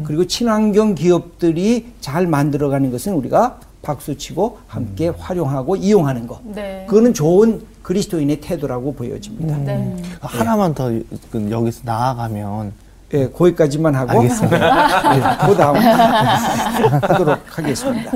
그리고 0.05 0.25
친환경 0.25 0.95
기업들이 0.95 1.93
잘 2.01 2.27
만들어가는 2.27 2.91
것은 2.91 3.13
우리가 3.13 3.59
박수치고 3.81 4.59
함께 4.67 5.09
활용하고 5.09 5.75
이용하는 5.75 6.27
것. 6.27 6.39
네. 6.43 6.85
그거는 6.87 7.13
좋은 7.13 7.61
그리스도인의 7.81 8.39
태도라고 8.41 8.93
보여집니다. 8.93 9.57
네. 9.57 9.95
하나만 10.21 10.73
더 10.75 10.91
그, 11.31 11.49
여기서 11.49 11.81
나아가면 11.83 12.73
예, 13.13 13.27
거기까지만 13.29 13.95
하고 13.95 14.21
알겠습니다. 14.21 15.15
예, 15.17 15.47
그 15.47 15.55
다음 15.55 15.75
하도록 15.75 17.39
하겠습니다. 17.45 18.11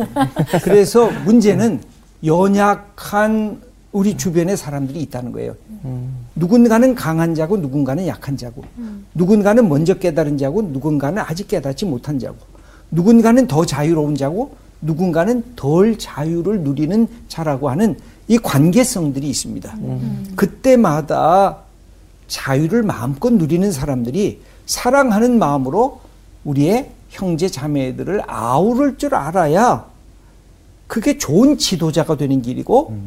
그래서 0.64 1.10
문제는 1.26 1.82
연약한 2.24 3.62
우리 3.96 4.18
주변에 4.18 4.58
사람들이 4.58 5.02
있다는 5.04 5.32
거예요. 5.32 5.56
누군가는 6.36 6.94
강한 6.96 7.34
자고 7.34 7.56
누군가는 7.56 8.06
약한 8.08 8.36
자고 8.36 8.62
누군가는 9.14 9.70
먼저 9.70 9.94
깨달은 9.94 10.38
자고 10.38 10.62
누군가는 10.62 11.24
아직 11.26 11.48
깨닫지 11.48 11.86
못한 11.86 12.20
자고 12.20 12.36
누군가는 12.92 13.48
더 13.48 13.66
자유로운 13.66 14.16
자고 14.16 14.54
누군가는 14.82 15.42
덜 15.56 15.98
자유를 15.98 16.60
누리는 16.60 17.08
자라고 17.30 17.70
하는 17.70 17.98
이 18.28 18.38
관계성들이 18.38 19.30
있습니다. 19.30 19.78
그때마다 20.36 21.60
자유를 22.28 22.84
마음껏 22.84 23.32
누리는 23.32 23.72
사람들이 23.72 24.42
사랑하는 24.66 25.40
마음으로 25.40 26.02
우리의 26.44 26.92
형제 27.12 27.48
자매들을 27.48 28.24
아우를 28.28 28.98
줄 28.98 29.16
알아야 29.16 29.86
그게 30.88 31.18
좋은 31.18 31.58
지도자가 31.58 32.18
되는 32.18 32.42
길이고 32.42 32.98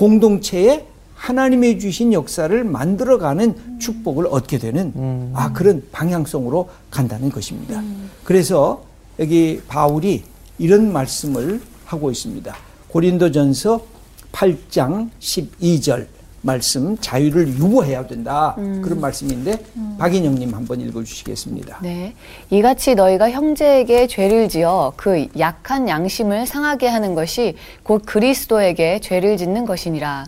공동체에 0.00 0.86
하나님의 1.14 1.78
주신 1.78 2.14
역사를 2.14 2.64
만들어가는 2.64 3.78
축복을 3.78 4.28
얻게 4.28 4.56
되는 4.56 5.30
아 5.34 5.52
그런 5.52 5.82
방향성으로 5.92 6.70
간다는 6.90 7.28
것입니다. 7.28 7.82
그래서 8.24 8.82
여기 9.18 9.60
바울이 9.68 10.24
이런 10.58 10.90
말씀을 10.90 11.60
하고 11.84 12.10
있습니다. 12.10 12.56
고린도전서 12.88 13.84
8장 14.32 15.10
12절 15.20 16.06
말씀 16.42 16.96
자유를 16.98 17.48
유보해야 17.48 18.06
된다 18.06 18.54
그런 18.82 19.00
말씀인데 19.00 19.58
박인영님 19.98 20.54
한번 20.54 20.80
읽어주시겠습니다. 20.80 21.78
네. 21.82 22.14
이같이 22.50 22.94
너희가 22.94 23.30
형제에게 23.30 24.06
죄를 24.06 24.48
지어 24.48 24.92
그 24.96 25.26
약한 25.38 25.88
양심을 25.88 26.46
상하게 26.46 26.88
하는 26.88 27.14
것이 27.14 27.56
곧 27.82 28.02
그리스도에게 28.06 29.00
죄를 29.00 29.36
짓는 29.36 29.66
것이니라. 29.66 30.26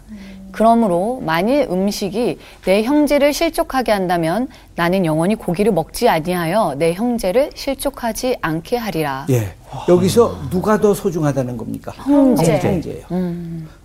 그러므로 0.53 1.23
만일 1.25 1.67
음식이 1.71 2.39
내 2.67 2.83
형제를 2.83 3.33
실족하게 3.33 3.91
한다면 3.91 4.49
나는 4.75 5.07
영원히 5.07 5.35
고기를 5.35 5.73
먹지 5.73 6.11
아니하여 6.11 6.75
내 6.77 6.93
형제를 6.93 7.51
실족하지 7.55 8.37
않게 8.43 8.77
하리라. 8.77 9.27
예. 9.31 9.55
여기서 9.89 10.51
누가 10.51 10.79
더 10.79 10.93
소중하다는 10.93 11.57
겁니까? 11.57 11.93
형제. 11.93 12.59
형제예요. 12.59 13.07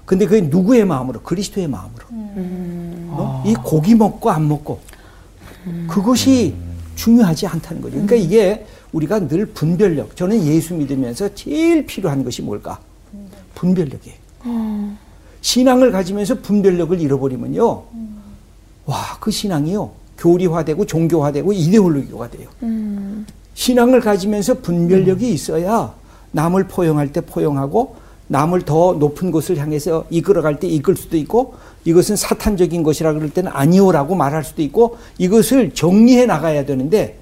근데 0.08 0.26
그게 0.26 0.40
누구의 0.40 0.86
마음으로? 0.86 1.22
그리스도의 1.22 1.68
마음으로. 1.68 2.06
어? 2.10 3.44
이 3.46 3.54
고기 3.56 3.94
먹고 3.94 4.30
안 4.32 4.48
먹고 4.48 4.80
그것이 5.90 6.56
중요하지 6.96 7.46
않다는 7.46 7.82
거죠. 7.82 7.92
그러니까 7.96 8.16
이게 8.16 8.66
우리가 8.94 9.28
늘 9.28 9.48
분별력. 9.48 10.16
저는 10.16 10.46
예수 10.46 10.74
믿으면서 10.76 11.36
제일 11.36 11.86
필요한 11.86 12.24
것이 12.24 12.42
뭘까? 12.42 12.80
분별력이에요. 13.54 14.18
신앙을 15.42 15.92
가지면서 15.92 16.36
분별력을 16.40 17.00
잃어버리면요. 17.02 17.84
와, 18.86 19.18
그 19.20 19.30
신앙이요. 19.30 19.92
교리화되고 20.18 20.86
종교화되고 20.86 21.52
이데올로기가 21.52 22.30
돼요. 22.30 22.50
신앙을 23.56 24.00
가지면서 24.00 24.62
분별력이 24.62 25.30
있어야 25.34 25.94
남을 26.32 26.70
포용할 26.70 27.12
때 27.12 27.20
포용하고 27.20 27.98
남을 28.28 28.64
더 28.64 28.94
높은 28.94 29.32
곳을 29.32 29.58
향해서 29.58 30.06
이끌어갈 30.10 30.60
때 30.60 30.68
이끌 30.68 30.96
수도 30.96 31.18
있고 31.18 31.56
이것은 31.86 32.16
사탄적인 32.16 32.84
것이라 32.84 33.14
그럴 33.14 33.30
때는 33.30 33.52
아니오라고 33.54 34.16
말할 34.16 34.44
수도 34.44 34.62
있고 34.62 34.98
이것을 35.18 35.74
정리해 35.74 36.26
나가야 36.26 36.66
되는데 36.66 37.18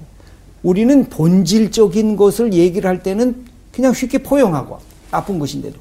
우리는 0.62 1.08
본질적인 1.08 2.16
것을 2.16 2.52
얘기를 2.52 2.88
할 2.88 3.02
때는 3.02 3.44
그냥 3.72 3.92
쉽게 3.92 4.18
포용하고 4.18 4.78
나쁜 5.10 5.38
것인데도. 5.38 5.78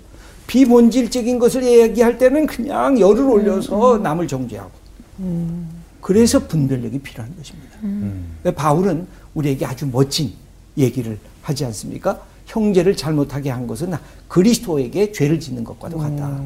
비본질적인 0.47 1.39
것을 1.39 1.63
얘기할 1.63 2.19
때는 2.19 2.45
그냥 2.45 2.99
열을 2.99 3.23
올려서 3.23 3.97
남을 4.03 4.27
정죄하고. 4.27 4.69
그래서 6.01 6.45
분별력이 6.45 6.99
필요한 6.99 7.33
것입니다. 7.35 8.51
바울은 8.53 9.07
우리에게 9.33 9.65
아주 9.65 9.87
멋진 9.87 10.33
얘기를 10.77 11.17
하지 11.41 11.65
않습니까? 11.65 12.19
형제를 12.45 12.95
잘못하게 12.95 13.49
한 13.49 13.67
것은 13.67 13.93
그리스도에게 14.27 15.11
죄를 15.11 15.39
짓는 15.39 15.63
것과도 15.63 15.97
같다. 15.97 16.41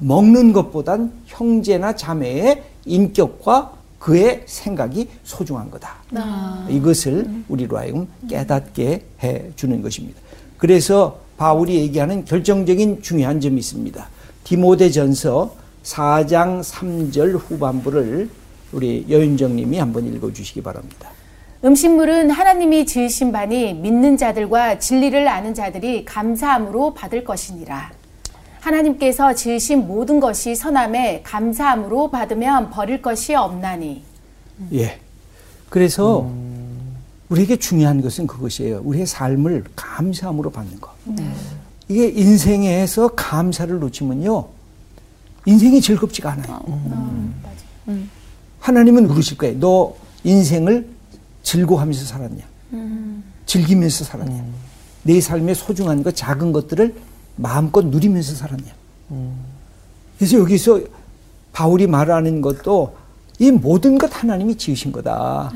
먹는 0.00 0.52
것보단 0.52 1.12
형제나 1.26 1.94
자매의 1.94 2.62
인격과 2.84 3.72
그의 3.98 4.42
생각이 4.46 5.08
소중한 5.24 5.70
거다. 5.70 5.96
이것을 6.68 7.28
우리로 7.48 7.76
하여금 7.78 8.08
깨닫게 8.28 9.04
해 9.22 9.44
주는 9.56 9.82
것입니다. 9.82 10.20
그래서 10.56 11.18
바울이 11.36 11.76
얘기하는 11.76 12.24
결정적인 12.24 13.02
중요한 13.02 13.40
점이 13.40 13.58
있습니다. 13.58 14.08
디모데전서 14.44 15.54
4장 15.82 16.62
3절 16.62 17.38
후반부를 17.38 18.28
우리 18.72 19.06
여윤정 19.08 19.56
님이 19.56 19.78
한번 19.78 20.06
읽어 20.06 20.32
주시기 20.32 20.62
바랍니다. 20.62 21.10
음식물은 21.62 22.30
하나님이 22.30 22.86
지으신 22.86 23.32
바니 23.32 23.74
믿는 23.74 24.16
자들과 24.16 24.78
진리를 24.78 25.28
아는 25.28 25.52
자들이 25.52 26.06
감사함으로 26.06 26.94
받을 26.94 27.22
것이니라. 27.22 27.92
하나님께서 28.60 29.34
지으신 29.34 29.86
모든 29.86 30.20
것이 30.20 30.54
선함에 30.54 31.20
감사함으로 31.22 32.10
받으면 32.10 32.70
버릴 32.70 33.02
것이 33.02 33.34
없나니. 33.34 34.02
예. 34.72 34.98
그래서 35.68 36.30
우리에게 37.28 37.56
중요한 37.56 38.00
것은 38.00 38.26
그것이에요. 38.26 38.80
우리의 38.82 39.06
삶을 39.06 39.64
감사함으로 39.76 40.50
받는 40.50 40.80
것. 40.80 40.90
이게 41.88 42.08
인생에서 42.08 43.08
감사를 43.08 43.78
놓치면요. 43.78 44.46
인생이 45.44 45.80
즐겁지가 45.80 46.32
않아요. 46.32 46.62
하나님은 48.60 49.06
물으실 49.08 49.36
거예요. 49.36 49.58
너 49.58 49.94
인생을 50.24 50.88
즐거워하면서 51.42 52.04
살았냐? 52.04 52.42
즐기면서 53.46 54.04
살았냐? 54.04 54.44
내 55.02 55.20
삶의 55.20 55.54
소중한 55.54 56.02
것, 56.02 56.14
작은 56.14 56.52
것들을 56.52 56.94
마음껏 57.36 57.84
누리면서 57.84 58.34
살았냐? 58.34 58.72
그래서 60.18 60.38
여기서 60.38 60.80
바울이 61.52 61.86
말하는 61.86 62.40
것도 62.40 62.96
이 63.38 63.50
모든 63.50 63.98
것 63.98 64.10
하나님이 64.12 64.56
지으신 64.56 64.92
거다. 64.92 65.50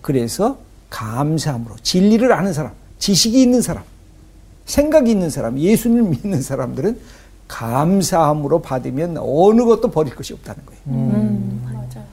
그래서 0.00 0.58
감사함으로 0.90 1.76
진리를 1.82 2.32
아는 2.32 2.52
사람, 2.52 2.72
지식이 2.98 3.42
있는 3.42 3.60
사람, 3.60 3.82
생각이 4.64 5.10
있는 5.10 5.30
사람, 5.30 5.58
예수님을 5.58 6.10
믿는 6.10 6.40
사람들은 6.42 6.98
감사함으로 7.48 8.62
받으면 8.62 9.16
어느 9.18 9.64
것도 9.64 9.90
버릴 9.90 10.14
것이 10.14 10.32
없다는 10.32 10.64
거예요. 10.66 10.80
음, 10.86 11.62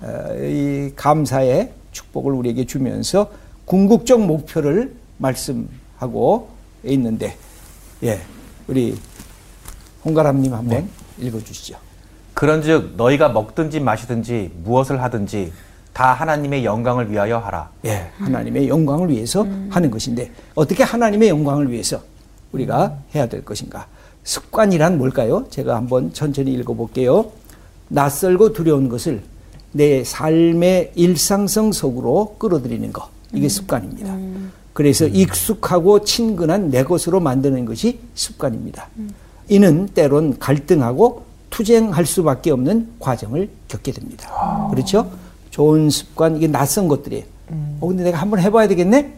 어, 0.01 0.35
이 0.43 0.91
감사의 0.95 1.71
축복을 1.93 2.33
우리에게 2.33 2.65
주면서 2.65 3.31
궁극적 3.65 4.21
목표를 4.25 4.93
말씀하고 5.17 6.49
있는데, 6.83 7.37
예, 8.03 8.19
우리 8.67 8.97
홍가람님 10.03 10.53
한번 10.53 10.89
읽어주시죠. 11.17 11.77
그런즉 12.33 12.95
너희가 12.97 13.29
먹든지 13.29 13.79
마시든지 13.79 14.51
무엇을 14.63 15.01
하든지 15.01 15.53
다 15.93 16.13
하나님의 16.13 16.65
영광을 16.65 17.09
위하여 17.11 17.37
하라. 17.37 17.69
예, 17.85 18.09
하나님의 18.17 18.67
영광을 18.67 19.09
위해서 19.09 19.47
하는 19.69 19.91
것인데 19.91 20.31
어떻게 20.55 20.83
하나님의 20.83 21.29
영광을 21.29 21.71
위해서 21.71 22.01
우리가 22.51 22.97
해야 23.15 23.27
될 23.27 23.45
것인가? 23.45 23.87
습관이란 24.23 24.97
뭘까요? 24.97 25.45
제가 25.49 25.75
한번 25.75 26.11
천천히 26.13 26.53
읽어볼게요. 26.53 27.31
낯설고 27.89 28.53
두려운 28.53 28.89
것을 28.89 29.21
내 29.73 30.03
삶의 30.03 30.93
일상성 30.95 31.71
속으로 31.71 32.35
끌어들이는 32.39 32.93
것. 32.93 33.09
이게 33.33 33.49
습관입니다. 33.49 34.15
그래서 34.73 35.05
익숙하고 35.07 36.03
친근한 36.03 36.69
내 36.69 36.83
것으로 36.83 37.19
만드는 37.19 37.65
것이 37.65 37.99
습관입니다. 38.15 38.89
이는 39.49 39.87
때론 39.87 40.39
갈등하고 40.39 41.25
투쟁할 41.49 42.05
수밖에 42.05 42.51
없는 42.51 42.93
과정을 42.99 43.49
겪게 43.67 43.91
됩니다. 43.91 44.67
그렇죠? 44.71 45.11
좋은 45.51 45.89
습관, 45.89 46.37
이게 46.37 46.47
낯선 46.47 46.87
것들이에요. 46.87 47.25
어, 47.79 47.87
근데 47.87 48.03
내가 48.03 48.17
한번 48.17 48.39
해봐야 48.39 48.67
되겠네? 48.67 49.13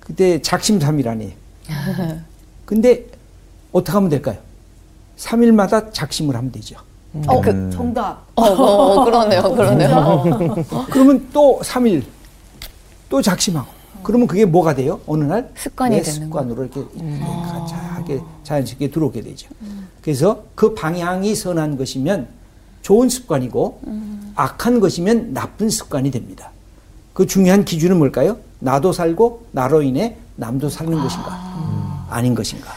그때 0.00 0.42
작심삼일하니. 0.42 1.32
근데 2.66 3.06
어떻게 3.72 3.92
하면 3.92 4.10
될까요? 4.10 4.38
3일마다 5.16 5.92
작심을 5.92 6.36
하면 6.36 6.52
되죠. 6.52 6.76
어, 7.26 7.40
그 7.40 7.70
정답. 7.72 8.26
어, 8.34 8.42
어, 8.42 9.04
그러네요, 9.04 9.42
그러네요. 9.54 10.64
그러면 10.90 11.28
또 11.32 11.60
3일 11.62 12.02
또 13.08 13.22
작심하고. 13.22 13.76
그러면 14.02 14.26
그게 14.28 14.44
뭐가 14.44 14.74
돼요? 14.74 15.00
어느 15.06 15.24
날? 15.24 15.50
습관이 15.56 15.96
내 15.96 16.02
되는 16.02 16.20
습관으로 16.26 16.62
이렇게 16.64 16.80
가자하게 17.44 18.20
자연스럽게 18.44 18.90
들어오게 18.90 19.20
되죠. 19.22 19.48
그래서 20.00 20.44
그 20.54 20.74
방향이 20.74 21.34
선한 21.34 21.76
것이면 21.76 22.28
좋은 22.82 23.08
습관이고 23.08 23.80
악한 24.36 24.78
것이면 24.78 25.32
나쁜 25.34 25.68
습관이 25.68 26.12
됩니다. 26.12 26.50
그 27.14 27.26
중요한 27.26 27.64
기준은 27.64 27.98
뭘까요? 27.98 28.36
나도 28.60 28.92
살고 28.92 29.46
나로 29.50 29.82
인해 29.82 30.16
남도 30.36 30.68
사는 30.68 30.92
것인가? 30.92 32.06
아닌 32.08 32.34
것인가? 32.34 32.70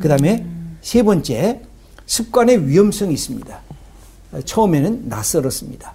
그 0.00 0.08
다음에 0.08 0.44
세 0.80 1.02
번째, 1.02 1.60
습관의 2.18 2.66
위험성이 2.66 3.14
있습니다. 3.14 3.60
처음에는 4.44 5.08
낯설었습니다. 5.08 5.94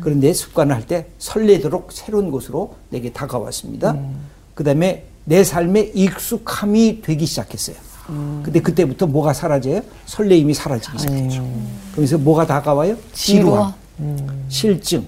그런데 0.00 0.32
습관을 0.32 0.74
할 0.74 0.86
때 0.86 1.08
설레도록 1.18 1.90
새로운 1.92 2.30
곳으로 2.30 2.76
내게 2.90 3.10
다가왔습니다. 3.12 3.96
그 4.54 4.62
다음에 4.62 5.06
내 5.24 5.42
삶에 5.42 5.90
익숙함이 5.94 7.02
되기 7.02 7.26
시작했어요. 7.26 7.76
근데 8.44 8.60
그때부터 8.60 9.06
뭐가 9.08 9.32
사라져요? 9.32 9.80
설레임이 10.04 10.54
사라지기 10.54 10.98
시작했죠. 10.98 11.50
그러면서 11.92 12.18
뭐가 12.18 12.46
다가와요? 12.46 12.96
지루함, 13.12 13.72
실증, 14.48 15.06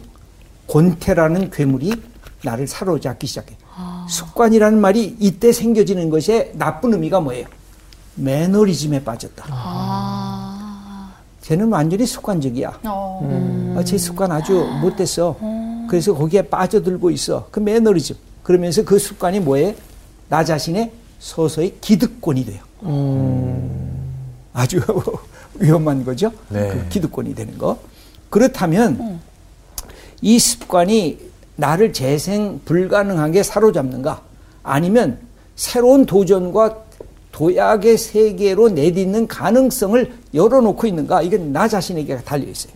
곤태라는 0.67 1.51
괴물이 1.51 1.93
나를 2.43 2.67
사로잡기 2.67 3.27
시작해요. 3.27 3.57
습관이라는 4.09 4.81
말이 4.81 5.17
이때 5.21 5.53
생겨지는 5.53 6.11
것의 6.11 6.53
나쁜 6.55 6.95
의미가 6.95 7.21
뭐예요? 7.21 7.47
매너리즘에 8.17 9.05
빠졌다. 9.05 9.45
쟤는 11.49 11.73
완전히 11.73 12.05
습관적이야. 12.05 12.81
어. 12.85 13.75
아, 13.75 13.83
제 13.83 13.97
습관 13.97 14.31
아주 14.31 14.69
못됐어. 14.83 15.35
그래서 15.89 16.13
거기에 16.15 16.43
빠져들고 16.43 17.11
있어. 17.13 17.49
그 17.51 17.59
매너리즘. 17.59 18.17
그러면서 18.43 18.85
그 18.85 18.99
습관이 18.99 19.41
뭐예요? 19.41 19.73
나 20.29 20.45
자신의 20.45 20.93
서서히 21.19 21.79
기득권이 21.81 22.45
돼요. 22.45 22.63
아주 24.53 24.79
위험한 25.59 26.05
거죠. 26.05 26.31
네. 26.51 26.69
그 26.69 26.89
기득권이 26.91 27.35
되는 27.35 27.57
거. 27.57 27.79
그렇다면 28.29 29.19
이 30.21 30.39
습관이 30.39 31.19
나를 31.57 31.95
재생 31.95 32.61
불가능하게 32.67 33.43
사로잡는가? 33.43 34.21
아니면 34.63 35.19
새로운 35.57 36.05
도전과 36.05 36.88
도약의 37.39 37.99
세계로 37.99 38.69
내딛는 38.71 39.29
가능성을 39.29 40.13
열어놓고 40.35 40.89
있는가? 40.89 41.23
이건 41.23 41.53
나 41.53 41.69
자신에게 41.69 42.17
달려 42.25 42.49
있어요. 42.49 42.73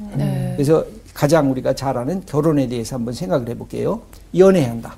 그래서 0.54 0.84
가장 1.12 1.50
우리가 1.50 1.74
잘 1.74 1.98
아는 1.98 2.24
결혼에 2.24 2.68
대해서 2.68 2.94
한번 2.94 3.12
생각을 3.12 3.48
해볼게요. 3.48 4.02
연애한다. 4.36 4.94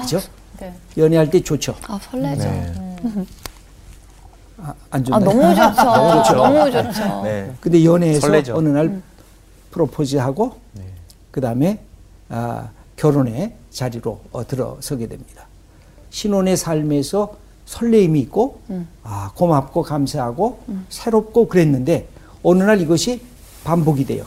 그죠? 0.00 0.18
네. 0.58 0.74
연애할 0.96 1.30
때 1.30 1.40
좋죠. 1.40 1.76
아, 1.86 1.96
설레죠. 2.02 2.48
아, 4.58 4.74
안 4.90 5.00
아, 5.00 5.04
좋나요? 5.04 5.24
너무 5.24 5.54
좋죠. 5.54 6.34
너무 6.34 6.70
좋죠. 6.72 7.22
네. 7.22 7.52
근데 7.60 7.84
연애에서 7.84 8.20
설레죠. 8.20 8.56
어느 8.56 8.68
날 8.68 9.00
프로포즈하고 9.70 10.56
그 11.30 11.40
다음에 11.40 11.78
아, 12.28 12.70
결혼의 12.96 13.54
자리로 13.70 14.20
어, 14.32 14.44
들어서게 14.44 15.06
됩니다. 15.06 15.46
신혼의 16.10 16.56
삶에서 16.56 17.41
설레임이 17.66 18.20
있고 18.20 18.60
아, 19.02 19.30
고맙고 19.34 19.82
감사하고 19.82 20.60
새롭고 20.88 21.48
그랬는데 21.48 22.08
어느 22.42 22.62
날 22.62 22.80
이것이 22.80 23.20
반복이 23.64 24.04
돼요. 24.04 24.24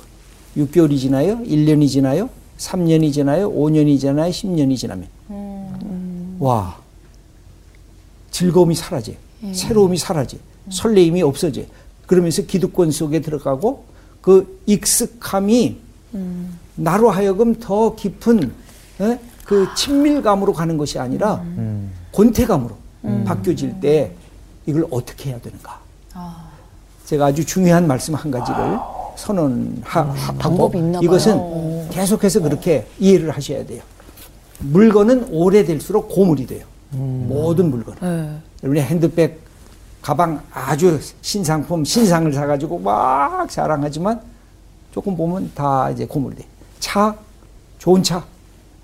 6개월이 0.58 0.98
지나요? 0.98 1.38
1년이 1.40 1.88
지나요? 1.90 2.30
3년이 2.58 3.12
지나요? 3.12 3.52
5년이 3.52 4.00
지나요? 4.00 4.32
10년이 4.32 4.78
지나면 4.78 5.08
와 6.40 6.78
즐거움이 8.32 8.76
사라져요. 8.76 9.18
새로움이 9.54 9.98
사라져요. 9.98 10.40
설레임이 10.70 11.22
없어져요. 11.22 11.66
그러면서 12.08 12.42
기득권 12.44 12.92
속에 12.92 13.22
들어가고 13.22 13.86
그 14.22 14.62
익숙함이 14.66 15.78
나로 16.76 17.10
하여금 17.12 17.56
더 17.60 17.96
깊은 17.96 18.52
에? 19.02 19.20
그 19.46 19.68
친밀감으로 19.76 20.54
가는 20.54 20.78
것이 20.78 20.98
아니라 21.00 21.44
권태감으로 22.14 22.76
바뀌어질 23.26 23.80
때 23.80 24.12
이걸 24.66 24.86
어떻게 24.92 25.30
해야 25.32 25.40
되는가? 25.40 25.80
제가 27.06 27.28
아주 27.28 27.46
중요한 27.46 27.88
말씀 27.88 28.16
한 28.16 28.32
가지를 28.32 28.80
선언하고 29.16 30.14
방법이 30.40 30.78
있나 30.78 31.00
봐요. 31.00 31.04
이것은 31.04 31.90
계속해서 31.90 32.42
그렇게 32.42 32.88
이해를 33.00 33.32
하셔야 33.32 33.66
돼요. 33.66 33.82
물건은 34.60 35.28
오래될수록 35.32 36.10
고물이 36.10 36.48
돼요. 36.48 36.66
모든 36.92 37.70
물건은. 37.70 38.42
네. 38.62 38.68
우리 38.70 38.82
핸드백, 38.82 39.42
가방 40.02 40.42
아주 40.54 41.00
신상품, 41.22 41.84
신상을 41.84 42.32
사가지고 42.34 42.80
막 42.80 43.50
자랑하지만 43.50 44.22
조금 44.92 45.16
보면 45.18 45.52
다 45.54 45.90
이제 45.90 46.06
고물이 46.06 46.38
돼. 46.38 46.46
차, 46.80 47.16
좋은 47.80 48.02
차, 48.02 48.24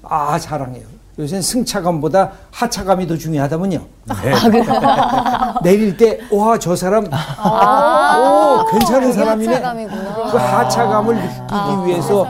아 0.03 0.37
자랑해요. 0.37 0.85
요새는 1.19 1.41
승차감보다 1.41 2.31
하차감이 2.51 3.05
더 3.07 3.17
중요하다면요. 3.17 3.85
내릴 5.63 5.97
때, 5.97 6.19
와, 6.31 6.57
저 6.57 6.75
사람, 6.75 7.05
오, 7.05 8.65
괜찮은 8.71 9.11
사람이네. 9.13 9.53
하차감이구나. 9.53 10.31
그 10.31 10.37
하차감을 10.37 11.15
느끼기 11.15 11.87
위해서 11.87 12.27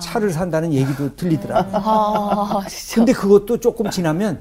차를 0.00 0.30
산다는 0.30 0.72
얘기도 0.72 1.14
들리더라고요. 1.16 1.82
아, 1.84 2.64
진짜. 2.68 2.94
근데 2.96 3.12
그것도 3.12 3.58
조금 3.58 3.90
지나면 3.90 4.40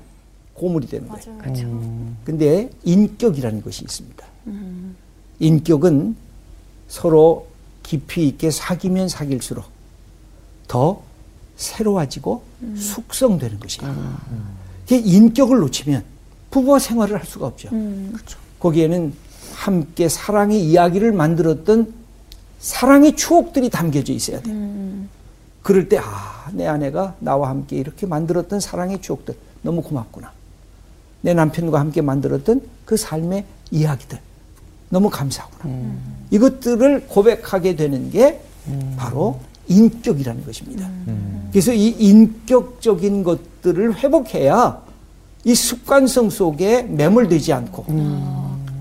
고물이 0.53 0.87
되는 0.87 1.07
거예요. 1.09 1.37
그렇죠. 1.39 1.67
근데 2.23 2.69
인격이라는 2.83 3.63
것이 3.63 3.83
있습니다. 3.83 4.25
인격은 5.39 6.15
서로 6.87 7.47
깊이 7.83 8.27
있게 8.27 8.51
사귀면 8.51 9.09
사귈수록 9.09 9.65
더 10.67 11.01
새로워지고 11.55 12.43
숙성되는 12.75 13.59
것이에요. 13.59 14.17
그 14.87 14.95
인격을 14.95 15.59
놓치면 15.59 16.03
부부와 16.51 16.79
생활을 16.79 17.17
할 17.17 17.25
수가 17.25 17.47
없죠. 17.47 17.69
그렇죠. 17.69 18.39
거기에는 18.59 19.13
함께 19.53 20.09
사랑의 20.09 20.63
이야기를 20.63 21.11
만들었던 21.11 21.93
사랑의 22.59 23.15
추억들이 23.15 23.69
담겨져 23.69 24.13
있어야 24.13 24.41
돼요. 24.41 24.55
그럴 25.61 25.89
때, 25.89 25.97
아, 25.97 26.49
내 26.53 26.67
아내가 26.67 27.15
나와 27.19 27.49
함께 27.49 27.75
이렇게 27.77 28.05
만들었던 28.05 28.59
사랑의 28.59 29.01
추억들. 29.01 29.35
너무 29.63 29.81
고맙구나. 29.81 30.31
내 31.21 31.33
남편과 31.33 31.79
함께 31.79 32.01
만들었던 32.01 32.61
그 32.85 32.97
삶의 32.97 33.45
이야기들. 33.71 34.19
너무 34.89 35.09
감사하구나. 35.09 35.73
이것들을 36.29 37.07
고백하게 37.07 37.75
되는 37.75 38.11
게 38.11 38.41
바로 38.95 39.39
인격이라는 39.67 40.45
것입니다. 40.45 40.87
그래서 41.55 41.71
이 41.71 41.87
인격적인 41.87 43.23
것들을 43.23 43.95
회복해야 44.03 44.81
이 45.45 45.55
습관성 45.55 46.29
속에 46.29 46.81
매몰되지 46.83 47.53
않고 47.53 47.85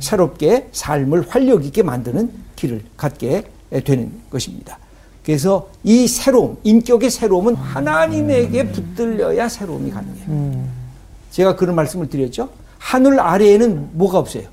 새롭게 0.00 0.70
삶을 0.72 1.28
활력 1.28 1.64
있게 1.66 1.84
만드는 1.84 2.32
길을 2.56 2.82
갖게 2.96 3.44
되는 3.84 4.10
것입니다. 4.28 4.80
그래서 5.24 5.68
이 5.84 6.08
새로움, 6.08 6.56
인격의 6.64 7.10
새로움은 7.12 7.54
하나님에게 7.54 8.72
붙들려야 8.72 9.48
새로움이 9.48 9.92
가능해요. 9.92 10.64
제가 11.30 11.54
그런 11.54 11.76
말씀을 11.76 12.08
드렸죠. 12.08 12.48
하늘 12.78 13.20
아래에는 13.20 13.90
뭐가 13.92 14.18
없어요? 14.18 14.48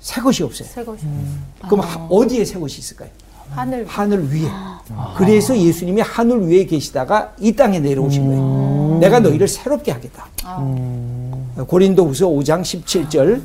새 0.00 0.22
것이 0.22 0.42
없어요. 0.42 0.66
새 0.66 0.82
것이 0.82 1.04
그럼 1.68 1.80
하- 1.80 2.06
어디에 2.08 2.42
새 2.46 2.58
것이 2.58 2.78
있을까요? 2.78 3.10
하늘 3.50 3.84
하늘 3.86 4.32
위에. 4.32 4.48
그래서 5.16 5.56
예수님이 5.56 6.00
하늘 6.00 6.46
위에 6.46 6.64
계시다가 6.64 7.32
이 7.38 7.52
땅에 7.52 7.78
내려오신 7.78 8.26
거예요. 8.26 8.98
내가 9.00 9.20
너희를 9.20 9.48
새롭게 9.48 9.92
하겠다. 9.92 10.26
고린도후서 11.66 12.26
5장 12.28 12.62
17절 12.62 13.42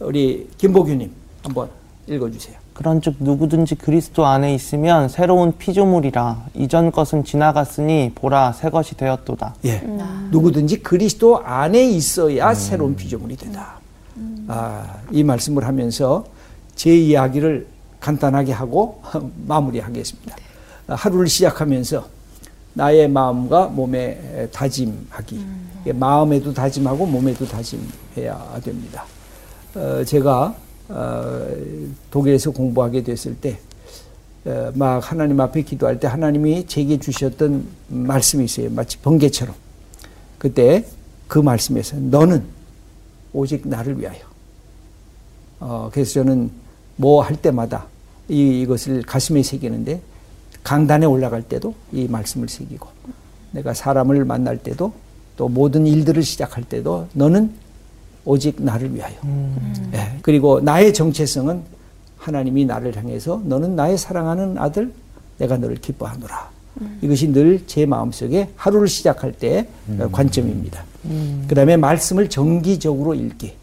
우리 0.00 0.48
김보규님 0.58 1.10
한번 1.42 1.68
읽어주세요. 2.06 2.56
그런즉 2.74 3.16
누구든지 3.18 3.74
그리스도 3.74 4.24
안에 4.24 4.54
있으면 4.54 5.08
새로운 5.10 5.52
피조물이라 5.58 6.46
이전 6.54 6.90
것은 6.90 7.24
지나갔으니 7.24 8.12
보라 8.14 8.52
새 8.52 8.70
것이 8.70 8.96
되었도다. 8.96 9.54
예. 9.66 9.82
누구든지 10.30 10.82
그리스도 10.82 11.40
안에 11.44 11.84
있어야 11.90 12.54
새로운 12.54 12.96
피조물이 12.96 13.36
되다. 13.36 13.80
아, 14.48 14.96
이 15.10 15.22
말씀을 15.22 15.66
하면서 15.66 16.24
제 16.74 16.96
이야기를 16.96 17.66
간단하게 18.00 18.52
하고 18.52 19.02
마무리하겠습니다. 19.46 20.36
아, 20.88 20.94
하루를 20.94 21.28
시작하면서 21.28 22.08
나의 22.74 23.08
마음과 23.08 23.66
몸에 23.68 24.48
다짐하기. 24.52 25.46
예, 25.86 25.92
마음에도 25.92 26.52
다짐하고 26.52 27.06
몸에도 27.06 27.46
다짐해야 27.46 28.60
됩니다. 28.62 29.04
어, 29.74 30.04
제가 30.04 30.54
어, 30.88 31.46
독일에서 32.10 32.50
공부하게 32.50 33.02
됐을 33.04 33.36
때, 33.36 33.58
어, 34.44 34.72
막 34.74 34.98
하나님 35.10 35.40
앞에 35.40 35.62
기도할 35.62 36.00
때 36.00 36.08
하나님이 36.08 36.66
제게 36.66 36.98
주셨던 36.98 37.66
말씀이 37.88 38.44
있어요. 38.44 38.70
마치 38.70 38.98
번개처럼. 38.98 39.54
그때 40.38 40.84
그 41.28 41.38
말씀에서 41.38 41.96
너는 41.96 42.44
오직 43.32 43.68
나를 43.68 44.00
위하여. 44.00 44.18
어, 45.60 45.90
그래서 45.92 46.14
저는 46.14 46.50
뭐 47.00 47.22
할 47.22 47.34
때마다 47.36 47.86
이, 48.28 48.60
이것을 48.60 49.02
가슴에 49.02 49.42
새기는데 49.42 50.00
강단에 50.62 51.06
올라갈 51.06 51.42
때도 51.42 51.74
이 51.92 52.06
말씀을 52.06 52.48
새기고 52.48 52.86
내가 53.52 53.72
사람을 53.74 54.24
만날 54.26 54.58
때도 54.58 54.92
또 55.36 55.48
모든 55.48 55.86
일들을 55.86 56.22
시작할 56.22 56.64
때도 56.64 57.08
너는 57.14 57.50
오직 58.26 58.62
나를 58.62 58.94
위하여. 58.94 59.14
예, 59.94 60.18
그리고 60.20 60.60
나의 60.60 60.92
정체성은 60.92 61.62
하나님이 62.18 62.66
나를 62.66 62.94
향해서 62.94 63.40
너는 63.46 63.74
나의 63.74 63.96
사랑하는 63.96 64.58
아들, 64.58 64.92
내가 65.38 65.56
너를 65.56 65.76
기뻐하노라. 65.76 66.50
이것이 67.00 67.28
늘 67.32 67.64
제 67.66 67.86
마음속에 67.86 68.50
하루를 68.56 68.86
시작할 68.88 69.32
때 69.32 69.66
관점입니다. 70.12 70.84
그 71.48 71.54
다음에 71.54 71.78
말씀을 71.78 72.28
정기적으로 72.28 73.14
읽기. 73.14 73.54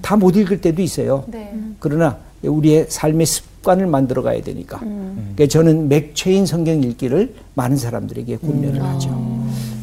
다 0.00 0.14
못 0.16 0.36
읽을 0.36 0.60
때도 0.60 0.80
있어요. 0.80 1.24
네. 1.26 1.52
그러나 1.80 2.16
우리의 2.42 2.86
삶의 2.88 3.26
습관을 3.26 3.86
만들어 3.86 4.22
가야 4.22 4.40
되니까. 4.42 4.78
그러니까 4.78 5.46
저는 5.48 5.88
맥체인 5.88 6.46
성경 6.46 6.82
읽기를 6.82 7.34
많은 7.54 7.76
사람들에게 7.76 8.36
권면을 8.38 8.82
하죠. 8.82 9.10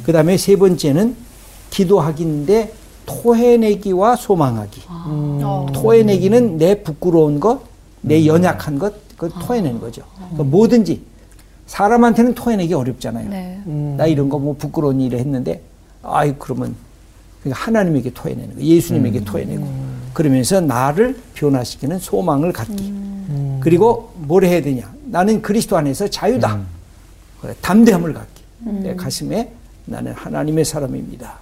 그 0.04 0.12
다음에 0.14 0.38
세 0.38 0.56
번째는 0.56 1.16
기도하기인데 1.72 2.72
토해내기와 3.06 4.16
소망하기. 4.16 4.82
어. 4.88 5.68
토해내기는 5.74 6.58
내 6.58 6.82
부끄러운 6.82 7.40
것, 7.40 7.62
내 8.02 8.26
연약한 8.26 8.80
것, 8.80 8.94
그걸 9.18 9.30
토해내는 9.42 9.80
거죠. 9.80 10.04
그러니까 10.16 10.44
뭐든지 10.44 11.02
사람한테는 11.68 12.36
토해내기 12.36 12.74
어렵잖아요. 12.74 13.30
네. 13.30 13.60
나 13.98 14.06
이런 14.06 14.30
거 14.30 14.38
뭐 14.40 14.56
부끄러운 14.58 15.02
일을 15.02 15.20
했는데, 15.20 15.62
아이, 16.04 16.34
그러면 16.38 16.76
하나님에게 17.50 18.12
토해내는 18.14 18.56
거, 18.56 18.62
예수님에게 18.62 19.24
토해내고, 19.24 19.64
그러면서 20.20 20.62
나를 20.62 21.18
변화시키는 21.36 22.00
소망을 22.00 22.54
갖기. 22.54 22.94
그리고 23.60 24.14
뭘 24.16 24.46
해야 24.46 24.62
되냐? 24.62 24.92
나는 25.06 25.42
그리스도 25.42 25.76
안에서 25.78 26.08
자유다. 26.08 26.62
그래, 27.42 27.54
담대함을 27.62 28.14
갖기. 28.14 28.44
내 28.82 28.96
가슴에 28.96 29.52
나는 29.84 30.14
하나님의 30.14 30.64
사람입니다. 30.64 31.36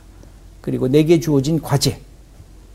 그리고 0.59 0.88
내게 0.88 1.19
주어진 1.19 1.61
과제. 1.61 1.99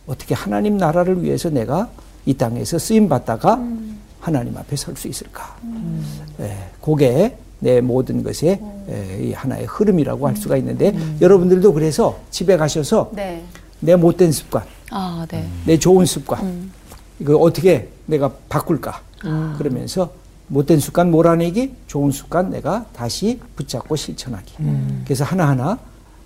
어떻게 0.06 0.34
하나님 0.34 0.76
나라를 0.78 1.22
위해서 1.22 1.50
내가 1.50 1.90
이 2.24 2.32
땅에서 2.34 2.78
쓰임 2.78 3.08
받다가 3.08 3.60
하나님 4.20 4.56
앞에 4.56 4.76
설 4.76 4.94
수 4.96 5.08
있을까? 5.08 5.56
예, 6.40 6.56
그게 6.80 7.36
내 7.58 7.80
모든 7.80 8.22
것의 8.22 8.60
예, 8.88 9.18
이 9.20 9.32
하나의 9.32 9.66
흐름이라고 9.66 10.28
할 10.28 10.36
수가 10.36 10.56
있는데 10.58 10.96
여러분들도 11.20 11.72
그래서 11.72 12.18
집에 12.30 12.56
가셔서 12.56 13.10
네. 13.14 13.42
내 13.80 13.96
못된 13.96 14.32
습관, 14.32 14.64
아, 14.90 15.26
네. 15.30 15.48
내 15.64 15.78
좋은 15.78 16.04
습관 16.06 16.70
이거 17.20 17.36
어떻게 17.36 17.88
내가 18.06 18.32
바꿀까? 18.48 19.02
그러면서 19.58 20.12
못된 20.48 20.80
습관 20.80 21.10
몰아내기, 21.10 21.74
좋은 21.86 22.10
습관 22.10 22.50
내가 22.50 22.86
다시 22.92 23.40
붙잡고 23.56 23.96
실천하기. 23.96 24.54
그래서 25.04 25.24
하나하나 25.24 25.78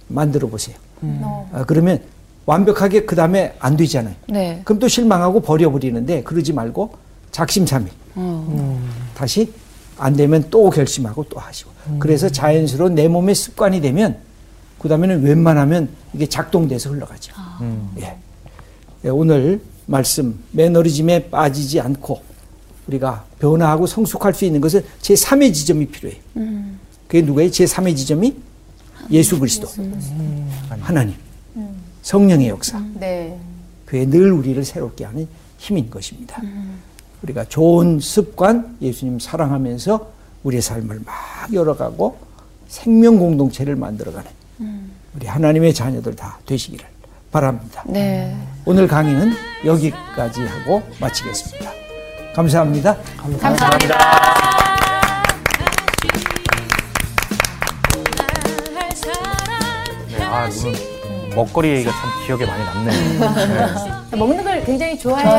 만들어 0.08 0.48
보세요. 0.48 0.76
어. 1.02 1.50
아, 1.52 1.64
그러면 1.64 2.00
완벽하게 2.46 3.04
그 3.04 3.16
다음에 3.16 3.56
안 3.58 3.76
되잖아요. 3.76 4.14
네. 4.28 4.60
그럼 4.64 4.78
또 4.78 4.88
실망하고 4.88 5.40
버려버리는데 5.40 6.22
그러지 6.22 6.52
말고 6.52 6.94
작심삼일 7.30 7.88
어. 8.16 8.80
다시 9.14 9.52
안 9.98 10.14
되면 10.14 10.46
또 10.50 10.70
결심하고 10.70 11.24
또 11.24 11.38
하시고 11.38 11.70
그래서 11.98 12.28
자연스러운 12.28 12.94
내 12.94 13.08
몸의 13.08 13.34
습관이 13.34 13.80
되면 13.80 14.18
그 14.82 14.88
다음에는 14.88 15.22
웬만하면 15.22 15.88
이게 16.12 16.26
작동돼서 16.26 16.90
흘러가죠. 16.90 17.32
예. 18.00 18.16
예, 19.04 19.08
오늘 19.08 19.60
말씀 19.86 20.42
매너리즘에 20.50 21.30
빠지지 21.30 21.80
않고 21.80 22.20
우리가 22.88 23.24
변화하고 23.38 23.86
성숙할 23.86 24.34
수 24.34 24.44
있는 24.44 24.60
것은 24.60 24.84
제 25.00 25.14
3의 25.14 25.54
지점이 25.54 25.86
필요해요. 25.86 26.20
그게 27.06 27.22
누구예요? 27.22 27.50
제 27.50 27.64
3의 27.64 27.96
지점이 27.96 28.34
예수 29.10 29.38
그리스도, 29.38 29.68
하나님, 30.80 31.14
성령의 32.02 32.48
역사. 32.48 32.80
네. 32.94 33.38
그게 33.86 34.04
늘 34.06 34.32
우리를 34.32 34.64
새롭게 34.64 35.04
하는 35.04 35.28
힘인 35.58 35.90
것입니다. 35.90 36.42
우리가 37.22 37.44
좋은 37.44 38.00
습관, 38.00 38.76
예수님 38.80 39.20
사랑하면서 39.20 40.10
우리의 40.42 40.60
삶을 40.60 41.02
막 41.04 41.14
열어가고 41.52 42.16
생명 42.66 43.18
공동체를 43.18 43.76
만들어가는 43.76 44.28
우리 45.14 45.26
하나님의 45.26 45.74
자녀들 45.74 46.16
다 46.16 46.38
되시기를 46.46 46.86
바랍니다. 47.30 47.82
네. 47.86 48.36
오늘 48.64 48.86
강의는 48.86 49.32
여기까지 49.64 50.42
하고 50.44 50.82
마치겠습니다. 51.00 51.70
감사합니다. 52.34 52.96
네, 60.08 60.22
아, 60.24 60.48
오늘 60.48 61.34
먹거리 61.34 61.68
얘기가 61.70 61.90
참 61.90 62.26
기억에 62.26 62.46
많이 62.46 62.64
남네요. 62.64 63.30
네. 63.30 63.92
먹는 64.16 64.44
걸 64.44 64.64
굉장히 64.64 64.98
좋아해요. 64.98 65.30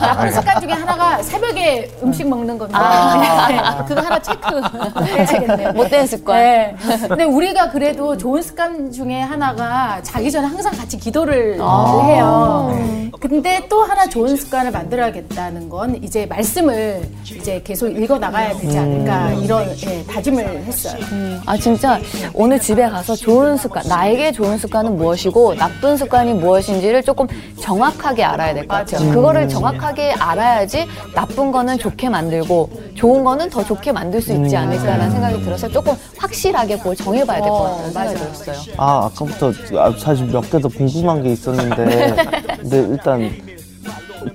나쁜 0.00 0.32
습관 0.32 0.60
중에 0.60 0.72
하나가 0.72 1.22
새벽에 1.22 1.90
음식 2.02 2.28
먹는 2.28 2.58
겁니다. 2.58 2.80
아. 2.80 3.84
그거 3.88 4.00
하나 4.00 4.20
체크 4.20 4.60
해야겠네요. 5.04 5.72
못된 5.72 6.06
습관. 6.06 6.36
네. 6.36 6.76
근데 7.08 7.24
우리가 7.24 7.70
그래도 7.70 8.16
좋은 8.16 8.42
습관 8.42 8.90
중에 8.90 9.20
하나가 9.20 10.00
자기 10.02 10.30
전에 10.30 10.46
항상 10.46 10.72
같이 10.72 10.98
기도를 10.98 11.58
아. 11.60 12.02
해요. 12.06 13.10
근데 13.20 13.66
또 13.68 13.82
하나 13.82 14.06
좋은 14.08 14.36
습관을 14.36 14.70
만들어야겠다는 14.70 15.68
건 15.68 16.02
이제 16.02 16.26
말씀을 16.26 17.02
이제 17.24 17.60
계속 17.62 17.88
읽어 17.88 18.18
나가야 18.18 18.56
되지 18.56 18.78
않을까 18.78 19.32
이런 19.32 19.68
예, 19.86 20.04
다짐을 20.04 20.62
했어요. 20.64 21.00
아 21.46 21.56
진짜 21.56 22.00
오늘 22.34 22.58
집에 22.58 22.88
가서 22.88 23.14
좋은 23.14 23.56
습관 23.56 23.86
나에게 23.88 24.32
좋은 24.32 24.56
습관은 24.58 24.96
무엇이고 24.96 25.54
나쁜 25.56 25.96
습관이 25.96 26.34
무엇인지를 26.34 27.02
조금 27.02 27.26
정확 27.60 27.98
하게 28.04 28.24
알아야 28.24 28.54
될 28.54 28.66
것 28.66 28.76
같아요. 28.76 29.10
그거를 29.12 29.48
정확하게 29.48 30.12
알아야지 30.14 30.86
나쁜 31.14 31.50
거는 31.52 31.78
좋게 31.78 32.08
만들고 32.08 32.70
좋은 32.94 33.24
거는 33.24 33.50
더 33.50 33.64
좋게 33.64 33.92
만들 33.92 34.20
수 34.20 34.32
있지 34.32 34.56
않을까라는 34.56 35.10
생각이 35.10 35.42
들어서 35.42 35.68
조금 35.68 35.94
확실하게 36.18 36.78
그걸 36.78 36.96
정해봐야 36.96 37.40
될 37.40 37.48
것 37.50 37.62
같다는 37.62 37.92
생각이 37.92 38.14
들었어요. 38.18 38.56
아, 38.76 39.06
아까부터 39.06 39.52
아, 39.78 39.94
사실 39.98 40.26
몇 40.26 40.42
개 40.50 40.58
더 40.60 40.68
궁금한 40.68 41.22
게 41.22 41.32
있었는데, 41.32 42.14
근데 42.60 42.78
일단 42.78 43.30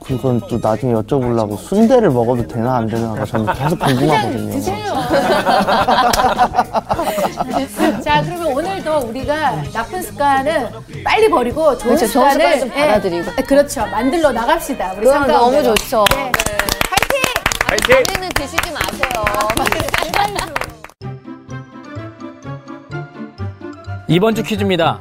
그건 0.03 0.41
또 0.49 0.57
나중에 0.61 0.93
여쭤보려고 0.93 1.57
순대를 1.57 2.09
먹어도 2.09 2.45
되나 2.47 2.77
안 2.77 2.87
되나가 2.87 3.23
저는 3.25 3.53
계속 3.53 3.79
궁금하거든요. 3.79 4.61
자, 8.01 8.21
그러면 8.23 8.47
오늘도 8.53 8.97
우리가 9.09 9.61
나쁜 9.73 10.01
습관은 10.01 10.69
빨리 11.03 11.29
버리고 11.29 11.77
좋은 11.77 11.95
그렇죠. 11.95 12.11
좋은 12.11 12.31
습관을 12.31 12.53
습관 12.53 12.59
좀 12.59 12.69
받아들이고. 12.69 13.31
예, 13.37 13.41
그렇죠. 13.43 13.85
만들러 13.87 14.31
나갑시다. 14.31 14.93
우리 14.93 15.05
그럼 15.05 15.27
너무. 15.27 15.61
좋죠. 15.63 16.03
네. 16.15 16.31
파이팅! 16.89 17.21
파이팅! 17.67 18.03
당신은 18.03 18.29
드시지 18.29 18.71
마세요. 18.71 19.25
이번 24.07 24.35
주 24.35 24.43
퀴즈입니다. 24.43 24.99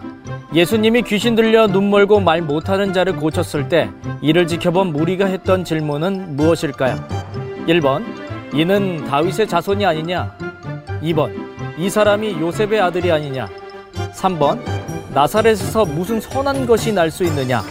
예수님이 0.54 1.02
귀신 1.02 1.34
들려 1.34 1.66
눈 1.66 1.90
멀고 1.90 2.20
말 2.20 2.40
못하는 2.40 2.92
자를 2.92 3.16
고쳤을 3.16 3.68
때 3.68 3.90
이를 4.22 4.46
지켜본 4.46 4.92
무리가 4.92 5.26
했던 5.26 5.64
질문은 5.64 6.36
무엇일까요? 6.36 6.96
1번 7.66 8.04
이는 8.54 9.04
다윗의 9.04 9.48
자손이 9.48 9.84
아니냐 9.84 10.36
2번 11.02 11.32
이 11.76 11.90
사람이 11.90 12.40
요셉의 12.40 12.80
아들이 12.80 13.10
아니냐 13.10 13.48
3번 14.12 14.60
나사렛에서 15.12 15.86
무슨 15.86 16.20
선한 16.20 16.66
것이 16.66 16.92
날 16.92 17.10
수 17.10 17.24
있느냐 17.24 17.62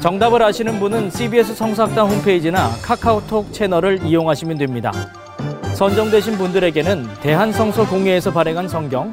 정답을 0.00 0.42
아시는 0.42 0.78
분은 0.80 1.10
CBS 1.10 1.54
성사학당 1.54 2.08
홈페이지나 2.08 2.70
카카오톡 2.82 3.52
채널을 3.52 4.00
이용하시면 4.04 4.56
됩니다. 4.56 4.92
선정되신 5.74 6.38
분들에게는 6.38 7.08
대한성서공회에서 7.20 8.32
발행한 8.32 8.68
성경, 8.68 9.12